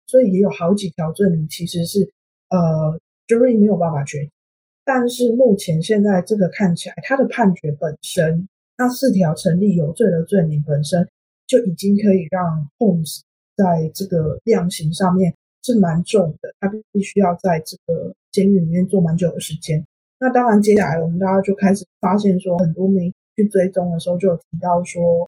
[0.06, 2.12] 所以也有好几条罪名其实是
[2.48, 4.30] 呃，jury 没有办法决定。
[4.84, 8.48] 但是目前现在这个看起来，他的判决本身。
[8.76, 11.06] 那四条成立有罪的罪名本身
[11.46, 13.20] 就已经可以让 Holmes
[13.54, 19.86] 在这个量刑上面是蛮重的，他必须要在这个监狱里面坐蛮久的时间。
[20.18, 23.12] 那当然，接下来我们大家就开始发现说，很多媒
[23.42, 25.28] 去追踪的时候就有提到说，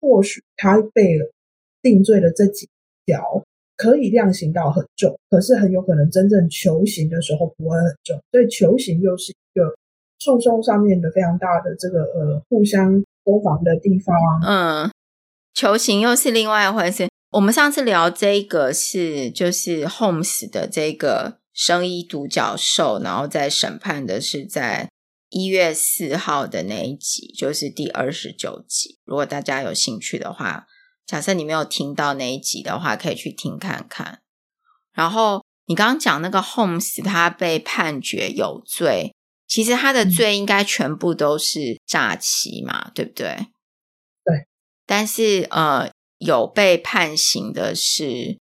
[0.00, 1.18] 或许他被
[1.82, 2.68] 定罪的这几
[3.06, 3.42] 条
[3.76, 9.74] 可以量刑到很重，可是很有可能真正求刑的时候不会很重，所以求刑又是一个。
[10.20, 14.90] 诉讼上面的非常大的这个呃互相攻防的地方，嗯，
[15.52, 17.08] 求刑又是另外一回事。
[17.32, 24.88] 我们上次聊这个是就是 Holmes 的这个生医独角兽，然后在审判的是在
[25.34, 29.00] 一月四号的那一集，就是第二十九集。
[29.04, 30.68] 如果大家有兴趣的话，
[31.04, 34.22] 假设你没有听到那一集的话，可以去听看看。
[34.92, 39.12] 然后你刚刚讲那个 Holmes，他被判决有罪。
[39.48, 43.48] 其实他的罪应该全部都是诈欺嘛，对不对？
[44.24, 44.46] 对。
[44.86, 48.38] 但是呃，有被判刑的是，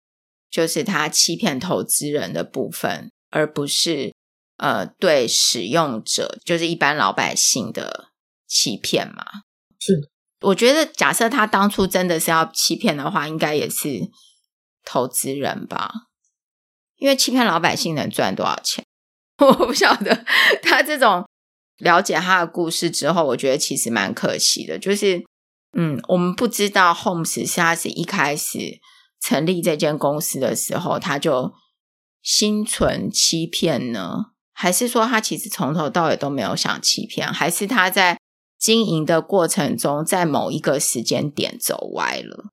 [0.50, 4.12] 就是他欺骗投资人的部分，而不是
[4.62, 8.12] 呃对使用者，就是一般老百姓的
[8.46, 9.24] 欺骗嘛。
[9.80, 10.08] 是。
[10.42, 14.10] 我觉得假设他当初真的是要欺骗的话，应该也是
[14.84, 15.92] 投资人吧？
[16.96, 18.84] 因为欺骗老百姓能赚多少钱？
[19.38, 20.24] 我不晓得
[20.62, 21.24] 他这种
[21.78, 24.78] 了解他的故事之后，我觉得其实蛮可惜的。
[24.78, 25.24] 就是，
[25.76, 28.78] 嗯，我们不知道 Holmes 是他是一开始
[29.20, 31.52] 成立这间公司的时候，他就
[32.20, 37.26] 心存欺骗呢，还是说他其实从头到尾都没有想欺骗？
[37.26, 38.18] 还是他在
[38.58, 42.50] 经营的过程中，在某一个时间点走歪了？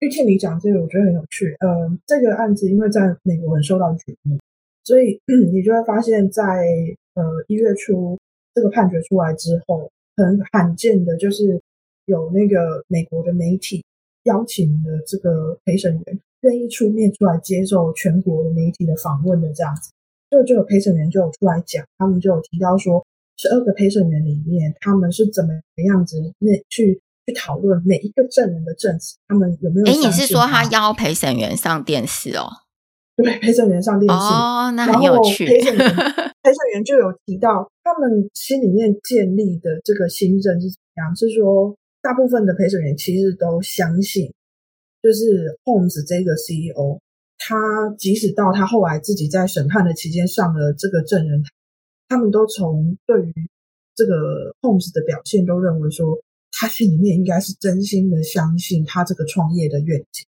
[0.00, 1.54] 玉庆，你讲这个我觉得很有趣。
[1.60, 4.38] 呃，这个案子因为在美国很受到瞩目，
[4.84, 5.20] 所以
[5.52, 8.18] 你就会发现在，在呃一月初
[8.54, 11.60] 这个判决出来之后，很罕见的就是
[12.06, 13.84] 有那个美国的媒体
[14.24, 19.90] 邀请了这个陪审员，愿意出面出来接受全国的媒体的访问的这样子。
[20.34, 23.04] 就就有陪审员就有出来讲，他们就有提到说，
[23.36, 25.52] 十二个陪审员里面，他们是怎么
[25.86, 29.86] 样子那去去讨论每一个证人的证词，他们有没有？
[29.86, 32.48] 哎，你是说他邀陪审员上电视哦？
[33.16, 35.46] 对，陪审员上电视哦，那很有趣。
[35.46, 35.86] 陪审员
[36.42, 41.14] 陪审员就有提到，他们心里面建立的这个新政是怎样？
[41.14, 44.32] 是说，大部分的陪审员其实都相信，
[45.00, 46.98] 就是 Holmes 这个 CEO。
[47.38, 47.56] 他
[47.98, 51.42] 即使到他后来自己在审判的期间上了这个证人，
[52.08, 53.32] 他们都从对于
[53.94, 56.18] 这个 Homes 的表现都认为说，
[56.52, 60.26] 他心里面应该是真心的相信他这个创业的愿景。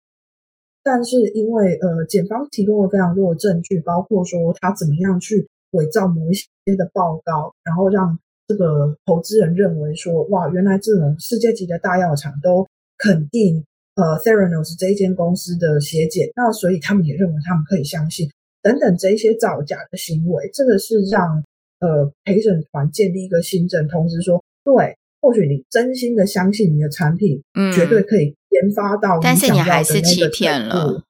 [0.83, 13.63] 但是因为呃，检方提供了非常多的证据，包括说他怎么样去伪造某一些的报告，然后让这个投资人认为说，哇，原来这种世界级的大药厂都肯定。
[13.95, 18.29] 呃，Theranos 这一间公司的血检，那所以他们也认为他们可以相信
[18.61, 21.41] 等等这一些造假的行为，这个是让
[21.79, 31.03] 呃陪审团建立一个新证，同时说，对，或许你真心的相信你的产品，嗯，绝对可以研发到你想要的那个程度，但是你还是欺骗了，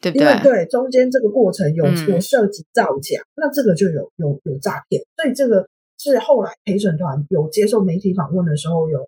[0.00, 0.26] 对不对？
[0.26, 5.68] 因为对中间这个过程有有涉及造假，嗯，那这个就有有有诈骗，所以这个
[5.98, 9.06] 是后来陪审团有接受媒体访问的时候有。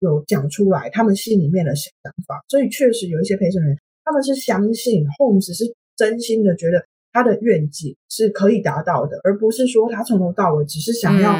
[0.00, 1.90] 有讲出来他们心里面的想
[2.26, 11.34] 法，所以确实有一些陪审员，他们是相信 Holmes 是真心的觉得他的愿景是可以达到的，而不是说他从头到尾只是想要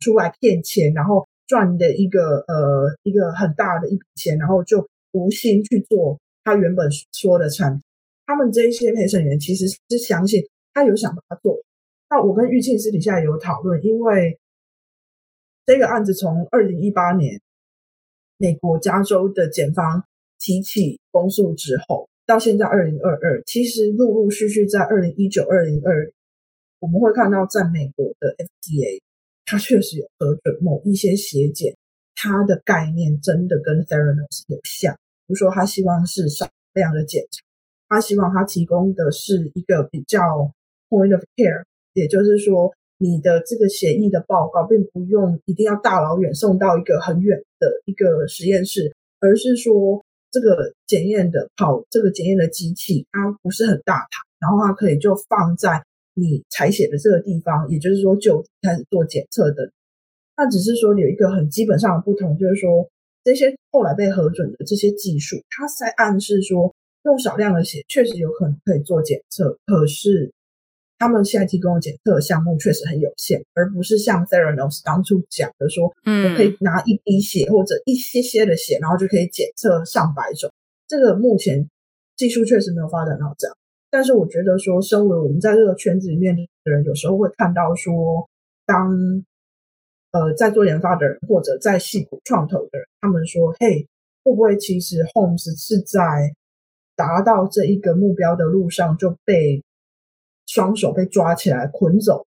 [0.00, 7.82] 出来骗钱，然后赚的一个呃一个很大的一笔钱，然后就无心去做他原本说的产品。
[8.26, 10.42] 他们这一些陪审员其实是相信
[10.74, 11.56] 他有想把它做。
[12.08, 14.36] 那我跟玉庆私底下也有讨论，因为
[15.64, 17.40] 这个案子从二零一八年。
[18.40, 20.02] 美国加州的检方
[20.38, 26.10] 提起公诉之后，到现在二零二二，其实陆陆续续在二零一九、二零二，
[26.78, 29.02] 我们会看到在美国的 FDA，
[29.44, 31.76] 它确实有核准某一些血检，
[32.14, 34.94] 它的概念真的跟 Theranos 有像，
[35.26, 37.44] 比如说他希望是少量的检查，
[37.90, 40.18] 他希望他提供的是一个比较
[40.88, 42.72] point of care，也就是说。
[43.02, 55.82] 你的这个协议的报告，并不用一定要大老远送到一个很远的一个实验室，而是说这个检验的跑这个检验的机器，它不是很大台，然后它可以就放在
[56.12, 59.72] 你采血的这个地方，也就是说就开始做检测的。
[60.36, 62.86] 那只是说有一个很基本上的不同，就是说
[63.24, 66.74] 这些后来被核准的这些技术，它是在暗示说
[67.04, 70.30] 用少量的血确实有可能可以做检测，可是。
[71.00, 80.52] 他们现在提供的检测项目确实很有限，而不是像 Theranos 当初讲的说，嗯，我可以拿一滴血或者一些些的血，然后就可以检测上百种。
[80.86, 81.66] 这个目前
[82.16, 83.56] 技术确实没有发展到这样。
[83.90, 88.28] 但是我觉得说，身为我们在这个圈子里面的人，有时候会看到说，
[88.66, 88.92] 当
[90.12, 93.88] 呃在做研发的人或者在矽谷创投的人，他们说，嘿，
[94.22, 96.30] 会不会其实 Holmes 是在
[96.94, 99.62] 达到这一个目标的路上就被。
[100.50, 102.26] 双手被抓起来捆走，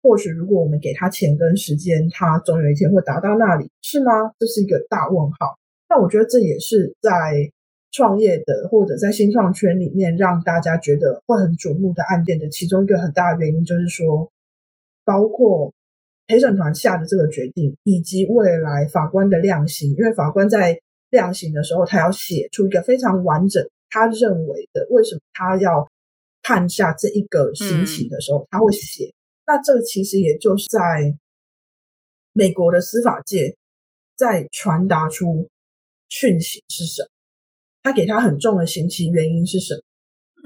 [0.00, 4.12] 或许如果我们给他钱跟时间，他总有一天会达到那里，是吗？
[4.38, 5.58] 这是一个大问号。
[5.88, 7.10] 但我觉得这也是在
[7.90, 14.30] 创业的或者在新创圈里面让大家觉得会很瞩目的案件的其中一个很大的原因，就是说，
[15.04, 15.74] 包括
[16.28, 20.78] 陪审团下的这个决定，以及未来法官的量刑，因为法官在
[21.10, 25.88] 量刑的时候，他要写出一个非常完整，他认为的为什么他要。
[26.46, 29.12] 判下这一个刑期的时候，他会写。
[29.48, 31.18] 那这个其实也就是在
[32.32, 33.56] 美国的司法界
[34.16, 35.48] 在传达出
[36.08, 37.08] 讯息是什么？
[37.82, 39.80] 他给他很重的刑期，原因是什么？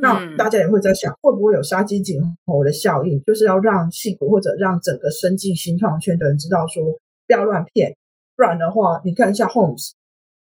[0.01, 3.23] 那大家也会在想，会不会有杀鸡儆猴的效应？
[3.25, 6.83] 就是要让戏骨或者让整个生计新创圈的人知道说，
[7.27, 7.95] 不要乱骗，
[8.37, 9.91] 不然的话，你看一下 Holmes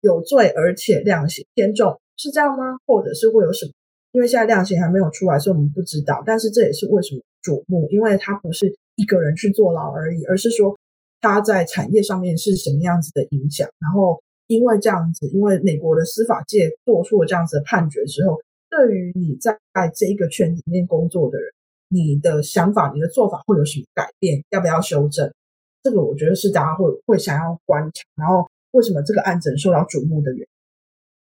[0.01, 2.77] 有罪而且量刑偏重，是这样吗？
[2.85, 3.71] 或者是会有什么？
[4.11, 6.21] 因为现在量刑还没有出来，所以我们不知道。
[6.25, 10.77] 但是这也是为什么瞩目，因为他不是一个人去坐牢而已，而是说
[11.19, 13.69] 他在产业上面是什么样子的影响。
[13.79, 18.37] 然后因为这样子，因为美国的司法界做出了这样子的判决之后，
[18.69, 19.57] 对于你在
[19.95, 21.51] 这一个圈子里面工作的人，
[21.89, 24.43] 你的想法、你的做法会有什么改变？
[24.49, 25.31] 要不要修正？
[25.83, 30.47] 这个我觉得是大家会会想要观察，然后为什么这个案子受到瞩目的原因。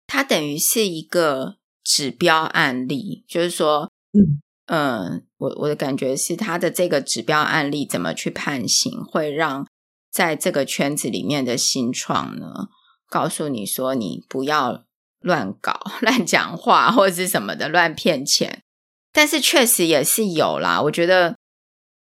[0.06, 9.68] 它等于是一个指标案例，就是说，嗯嗯、呃，我我的感觉是，他的这个指标案例怎么去判刑，会让
[10.12, 12.70] 在这个圈子里面的新创呢，
[13.10, 14.84] 告诉你说，你不要
[15.20, 18.62] 乱搞、 乱讲话或者是什么的，乱骗钱。
[19.12, 21.36] 但是确实也是有啦，我觉得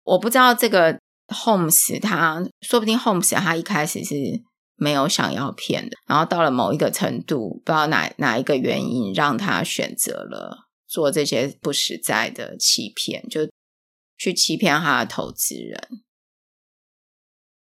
[0.04, 0.98] 我不知道这个
[1.28, 4.14] Holmes 他说不定 Holmes 他一开始是
[4.76, 13.40] 没有想要骗的，然后到了某一个程度，不知道哪哪一个原因让他选择了做这些不实在的欺骗，就
[14.16, 15.78] 去欺骗他的投资人。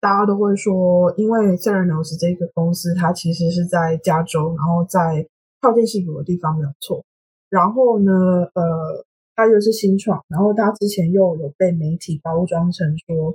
[0.01, 5.27] 大家都会说，因为 Theranos 这个公司它其实是在加州，然后在
[5.61, 7.05] 靠近西谷的地方没有错。
[7.49, 8.13] 然后呢，
[8.55, 9.07] 呃。
[9.35, 13.35] 他又是新创，然后他之前又有被媒体包装成说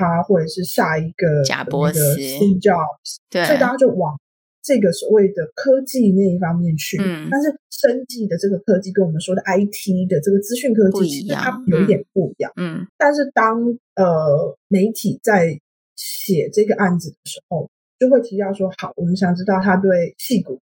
[0.00, 4.18] 他或者是下一个贾博士 Steve Jobs，对，所以大家就往
[4.62, 6.96] 这个所谓的科技那一方面去。
[6.98, 12.50] 嗯，但是生技的这个科技跟我们说的 IT 的这个资讯科技其实它有一点不一样。
[12.56, 13.60] 嗯，但是当
[13.96, 15.60] 呃媒体在
[15.96, 20.58] 写这个案子的时候，就会提到说，好，我们想知道他对戏骨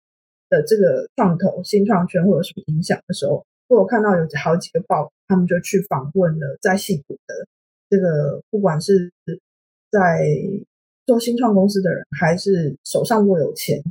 [0.50, 3.46] 的这个创投新创圈会有什么影响的时候。
[3.70, 7.36] 我有看到有好几个报，他们就去访问了在戏骨的
[7.90, 9.12] 这个，不管是
[9.92, 10.26] 在
[11.06, 13.82] 做新创公司的人，还是手上握有钱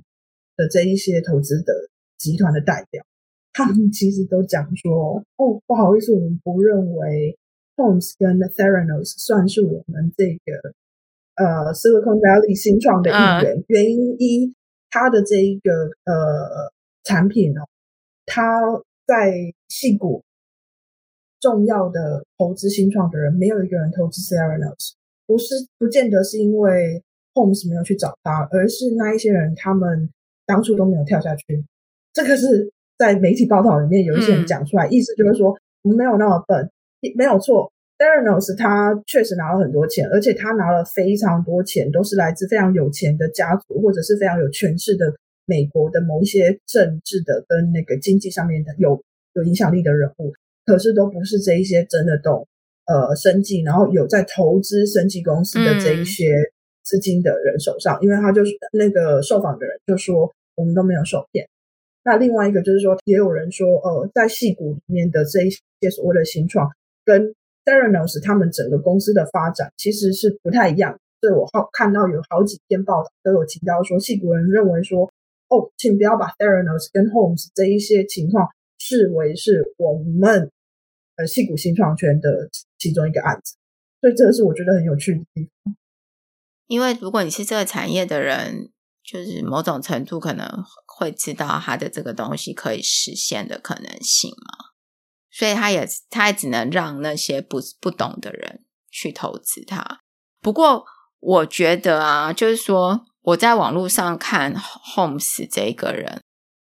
[0.56, 1.72] 的这一些投资的
[2.18, 3.04] 集团的代表，
[3.52, 7.38] 他们其实都讲说：“哦，不好意思，我们不认为
[7.76, 10.74] Holmes 跟 Theranos 算是我们这个
[11.36, 13.56] 呃 Silicon Valley 新创的一员。
[13.56, 13.64] Uh.
[13.68, 14.54] 原因一，
[14.90, 15.70] 他的这一个
[16.04, 16.72] 呃
[17.04, 17.66] 产品哦，
[18.26, 18.42] 他。”
[19.06, 19.30] 在
[19.68, 20.24] 矽谷
[21.46, 24.94] 重要的投资新创的人，没有一个人投资 Theranos，
[25.28, 27.00] 不是不见得是因为
[27.34, 30.10] Holmes 没有去找他，而是那一些人他们
[30.44, 31.64] 当初都没有跳下去。
[32.12, 36.68] 这个是在媒体报道里面有一些人讲出来，嗯、意思就是说我们没有那么笨，
[37.14, 37.70] 没有错。
[37.96, 45.14] Theranos 他确实拿了很多钱，而且他拿了非常多钱，都是来自非常有钱的家族或者是非常有权势的。
[45.48, 49.00] 美国的某一些政治的跟那个经济上面的有
[49.34, 50.32] 有影响力的人物，
[50.66, 52.46] 可是都不是这一些真的懂
[52.86, 56.26] 呃生计，然后有在投资生计公司的这一些
[56.82, 61.48] 资金的人手上，嗯、因为他就是那个受访的人就说我们都没有受骗。
[62.04, 66.68] 那另外一个就是说，也有人说呃，在戏骨里面的这一些所谓的新创
[67.04, 70.98] 跟 Theranos 他们整个公司的发展其实是不太一样。
[71.20, 75.10] 所以我好看到有好几篇报道都有提到说，戏骨人认为说。
[75.48, 78.48] 哦，请不要把 Theranos 跟 Holmes 这一些情况
[78.80, 80.50] 视为是我们
[81.16, 82.48] 呃矽谷新创圈的
[82.78, 83.56] 其中一个案子，
[84.00, 85.24] 所以这个是我觉得很有趣的。
[86.66, 88.70] 因为如果你是这个产业的人，
[89.02, 90.48] 就是某种程度可能
[90.86, 94.72] 会知道他的这个东西可以实现的可能性嘛，
[95.30, 100.00] 所以他也他也只能让那些不不懂的人去投资他。
[100.40, 100.84] 不过
[101.20, 103.06] 我觉得啊，就是说。
[103.26, 106.22] 我在网络上看 Holmes 这个人，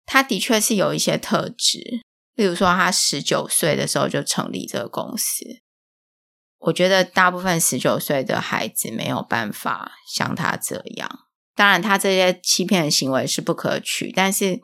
[0.08, 2.02] 他的确是有一些特质，
[2.38, 5.44] 例如说他十九岁的时候就成立这个公司。
[6.60, 11.26] 我觉得大部分十九岁的孩子没有办法像他这样。
[11.56, 14.60] 当然，他这些欺骗的行为是不可取，但是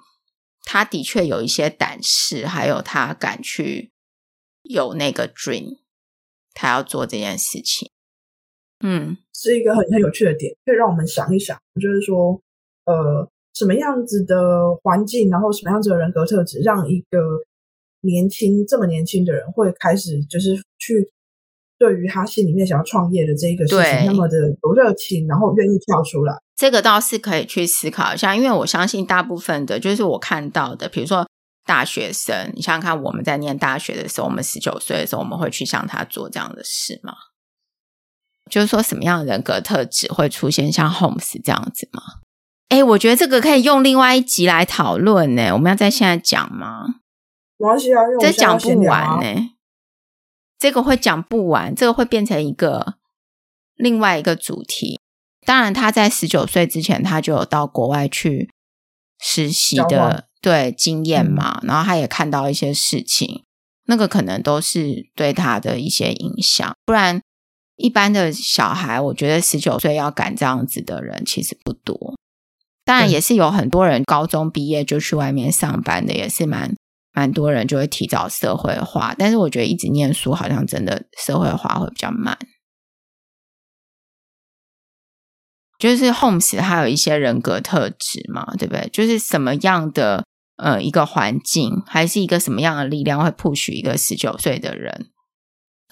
[0.64, 3.92] 他的确有一些胆识，还有他敢去
[4.62, 5.80] 有那个 dream，
[6.54, 7.90] 他要做这件事情。
[8.84, 12.40] 嗯，是一个很很有趣的点，可以让我们想一想，就是说，
[12.86, 17.18] 呃，什么样子的环境，然后什么样子的人格特质，让一个
[18.04, 21.12] 年轻这么年轻的人会开始就是去
[21.80, 26.34] 对于他心里面想要创业的这一个事情那么的有热情，然后愿意跳出来。
[26.56, 31.28] 这个倒是可以去思考一下，因为我相信大部分的，就是我看到的，比如说
[31.66, 37.14] 大学生，你想想看，我们在念大学的时候，我们十九岁的时候，我们会去向他做这样的事吗？
[38.50, 42.02] 就是说，什么样的人格特质会出现像 Holmes 这样子吗？
[42.70, 45.52] 哎，我觉得这个可以用另外一集来讨论呢。
[45.54, 46.86] 我们要在现在讲吗？
[48.20, 49.50] 这讲不完呢。
[50.58, 52.96] 这个会讲不完，这个会变成一个
[53.76, 55.02] 另外一个主题。
[55.46, 58.50] 当然，他在十九岁之前，他就有到国外去
[59.20, 63.44] 实习的对经验嘛，嗯、然后他也看到一些事情，
[63.86, 67.22] 那个可能都是对他的一些影响，不然。
[67.76, 72.14] 一般的小孩，我觉得十九岁要赶这样子的人其实不多。
[72.86, 76.76] 当然，也是有很多人高中毕业就去外面上班的，也是蛮
[77.14, 82.38] 蛮多人就会提早社会化，但是我觉得一直念书好像真的社会化会比较慢。
[85.78, 88.90] 就是 Holmes 他有一些人格特质嘛，对不对？
[88.92, 95.10] 就是什么样的呃一个环境，还是一个什么样的力量会 push 一个十九岁的人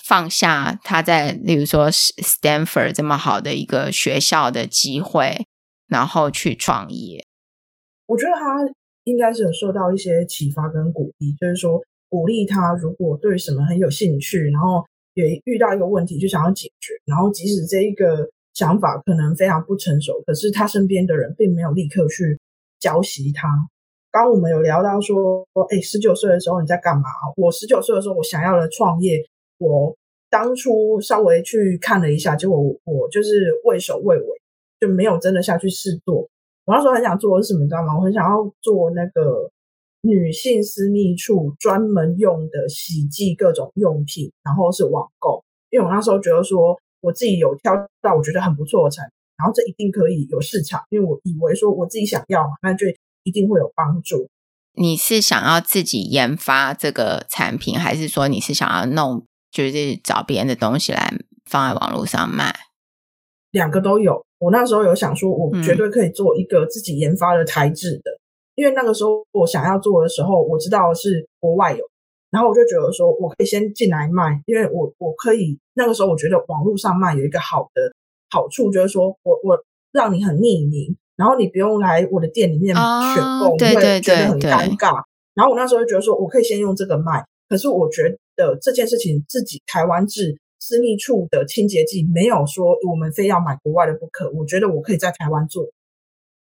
[0.02, 5.46] 放下他在，例如说 Stanford 这么好的一个学校的机会，
[5.88, 7.28] 然后去创业？
[8.08, 8.56] 我觉得他
[9.12, 14.84] 应该是有受到一些启发跟鼓励，就是说鼓励他，如果对什么很有兴趣，然后
[15.14, 18.30] 也遇到一个问题就想要解决，然后即使这一个。
[18.54, 22.38] 想法可能非常不成熟，可是他身边的人并没有立刻去
[22.82, 23.48] 教习他。
[24.12, 27.04] 刚我们有聊到说，哎，十九岁的时候你在干嘛？
[27.38, 29.24] 我十九岁的时候，我想要了创业。
[29.58, 29.96] 我
[30.30, 34.26] 当初稍微去看了一下，结果，我就是畏首畏尾，
[34.82, 36.30] 就没有真的下去试做。
[36.66, 37.98] 我那时候很想做的是什么，你知道吗？
[37.98, 39.50] 我很想要做那个
[40.02, 46.80] 女性私密处专门用的洗剂各种用品，然后是网购，因为我那时候觉得说。
[47.04, 52.86] 我自己有挑到我觉得很不错的产品，然后这一定可以有市场，因为我以为说我自己想要嘛，那就
[53.24, 54.30] 一定会有帮助。
[54.74, 61.12] 你是想要自己研发这个产品，还是说你是想要弄，就是找别人的东西来
[61.50, 62.54] 放在网络上卖？
[63.50, 64.24] 两个都有。
[64.42, 68.20] 我那时候有想说，我绝对可以做一个自己研发的台制的，嗯，
[68.56, 71.86] 因为那个时候我想要做的时候，我知道是国外有。
[72.32, 77.94] 然后我就觉得说，我可以先进来卖，因为我我可以那个时候我觉得网络上卖有一个好的
[78.32, 79.60] 好处，就是说我我
[79.92, 85.04] 让你很匿名，然后你不用来我的店里面选购，你会觉得很尴尬。
[85.36, 90.36] 然后我那时候就觉得说，我可以先用这个卖，可是我觉得这件事情自己台湾制
[90.72, 95.70] 私密处的清洁剂没有说我们非要买国外的不可，我觉得我可以在台湾做。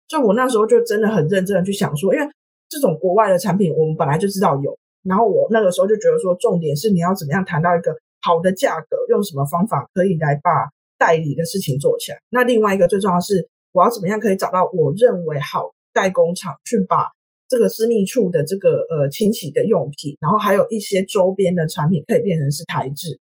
[0.06, 2.28] 就我那时候就真的很认真的去想说，因为
[2.68, 4.78] 这种国外的产品我们本来就知道有。
[5.04, 10.52] 然后我那个时候就觉得说，重点是你要怎么样谈到一个好的价格，用什么方法可以来把
[10.98, 12.18] 代理的事情做起来。
[12.30, 17.12] 那另外一个最重要是，我要怎么样可以找到我认为好代工厂，去把
[17.48, 23.18] 这个私密处的这个呃清洗的用品，然后还有一些周边的产品可以变成是台制。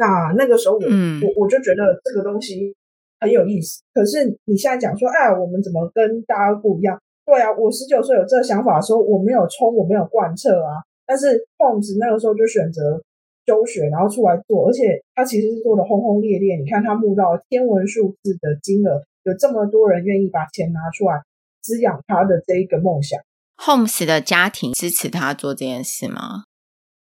[0.00, 2.74] 那那个时候我、嗯、我我就觉得这个东西
[3.20, 3.82] 很有意思。
[3.92, 6.98] 可是你现在讲说，哎，我们怎么跟大家不一样？
[7.26, 10.80] 对啊，我十九岁有这个想法的时候，我没有冲，我没有贯彻啊。
[11.06, 13.02] 但是 Holmes 那个时候就选择
[13.46, 16.56] 休学，然后出来做，而且他其实是做的轰轰烈烈。
[16.56, 21.22] 你看他募到天文数字的金额，有这么多人愿意把钱拿出来
[21.60, 23.20] 滋养他的这一个梦想。
[23.58, 26.44] Holmes 的家庭支持他做这件事吗？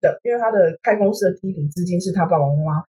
[0.01, 2.84] 的，因为他的开公司的第一笔资金是他爸爸妈妈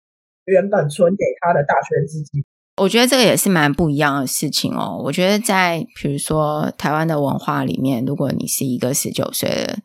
[0.46, 2.44] 原本存给他的大学资金。
[2.78, 5.02] 我觉得这个也是蛮不一样的事情哦。
[5.04, 9.80] 我觉得在比如说台湾的文化里面，如果你是一个十九岁的。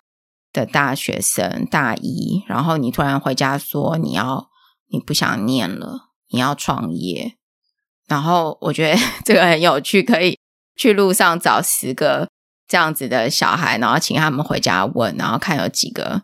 [0.54, 4.48] 的大学生大一，然后你突然回家说你要
[4.92, 7.34] 你不想念了，你要创业，
[8.06, 8.96] 然后我觉得
[9.26, 10.38] 这个很有趣，可以
[10.76, 12.28] 去路上找十个
[12.68, 16.22] 这样子的小孩，然后请他们回家问，然后看有几个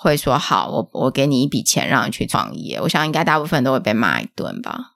[0.00, 2.80] 会说好，我我给你一笔钱让你去创业。
[2.82, 4.94] 我想应该大部分都会被骂一顿吧，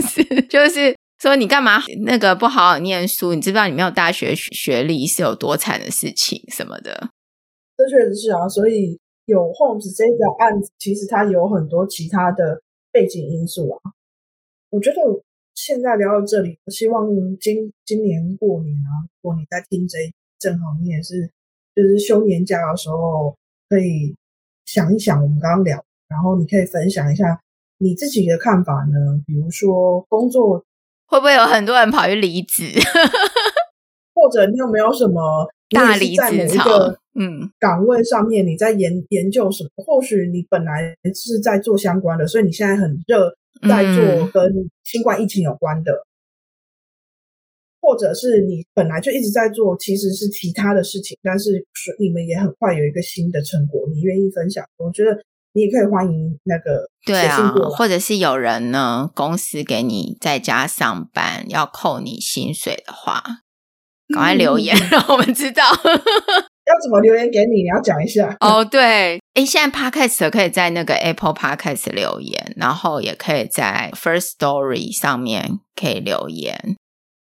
[0.00, 0.96] 是 就是。
[1.22, 3.32] 说你干嘛那个不好好念书？
[3.32, 7.10] 你知不知道你没有大学学历是有多惨的事情什么的？
[7.76, 13.92] 这确实是啊，所以有 Holmes 这个案子，其实它有很多其他的背景因素啊。
[14.70, 14.96] 我觉得
[15.54, 17.06] 现在聊到这里，我希望
[17.40, 19.96] 今今年过年啊，如果你在听这，
[20.40, 21.30] 正好你也是
[21.74, 23.34] 就是休年假的时候，
[23.68, 24.14] 可以
[24.66, 27.40] 想一想我们刚刚聊，然后你可以分享一下
[27.78, 30.64] 你自己的看法呢，比如说工作。
[31.06, 32.64] 会不会有很多人跑去离职？
[34.14, 36.64] 或者你有没有什么大离职潮？
[37.14, 39.84] 嗯，岗位上面你在研研究什么？
[39.84, 43.34] 或许你本来是在做相关的，所以你现在很热，
[43.68, 46.08] 在做跟新冠疫情有关的，嗯，
[47.82, 51.66] 或者是你本来就一直在做，其实是其他的事情，但是
[51.98, 54.64] 你们也很快有一个新的成果，你愿意分享？
[54.78, 55.20] 我觉得。
[55.54, 63.22] 你也可以欢迎那个对啊，或者是有人呢，公司给你在家上班要扣你薪水的话，
[64.14, 65.62] 赶快留言让我们知道。
[66.64, 67.64] 要怎么留言给你？
[67.64, 68.64] 你要讲一下哦。
[68.64, 76.78] 对，诶，现在 Podcast 可以在那个 Apple Podcast 留言，然后也可以在 First Story 上面可以留言，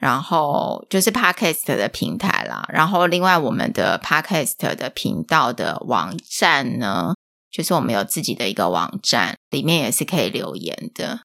[0.04, 2.68] 然后就是 Podcast 的平台啦。
[2.68, 7.14] 然后另外我们的 Podcast 的频道的网站呢，
[7.50, 11.22] 就是我们有自己的一个网站，里面也是可以留言的。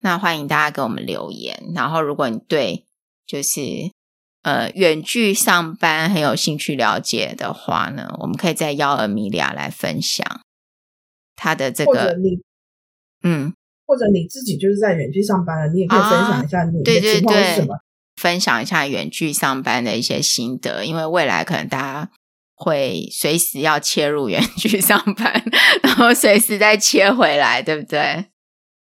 [0.00, 1.62] 那欢迎大家给我们留言。
[1.74, 2.86] 然后，如果你对
[3.26, 3.60] 就是
[4.42, 10.26] 呃远距上班很有兴趣了解的话呢，我们可以再邀尔米利亚来分享
[11.36, 12.16] 他的这个，
[13.22, 13.52] 嗯，
[13.84, 22.10] 或者你自己就是在远距上班了，你也可以分享一下你的情况是什么，啊，对对对，分享一下远距上班的一些心得，因为未来可能大家
[22.54, 25.42] 会随时要切入远距上班，
[25.82, 27.98] 然后随时再切回来，对不对？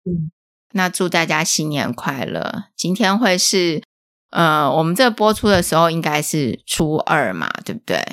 [0.05, 0.31] 嗯。
[0.73, 2.65] 那祝大家新年快乐！
[2.77, 3.83] 今天会是
[4.31, 8.05] 呃，我们这播出的时候应该是初二嘛，对不对？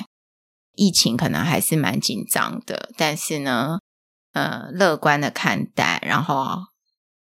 [0.73, 3.79] 疫情可能还是蛮紧张的，但是呢，
[4.31, 6.67] 呃，乐观的看待，然后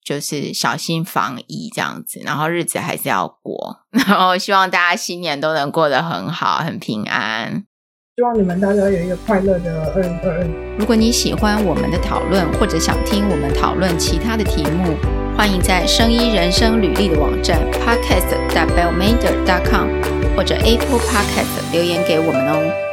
[0.10, 7.64] 就是小心防疫这样子，然后日子还是要过， 然后希望大家新年都能过得很好，很平安。
[8.16, 10.47] 希望你们大家有一个快乐的二零二二。
[10.80, 14.97] 如果你喜欢我们的讨论，或者想听我们讨论其他的题目，
[15.38, 19.88] 欢迎在生医人生履历的网站 podcast.bellmander.com
[20.36, 22.89] 或者 Apple Podcast 留言给我们哦。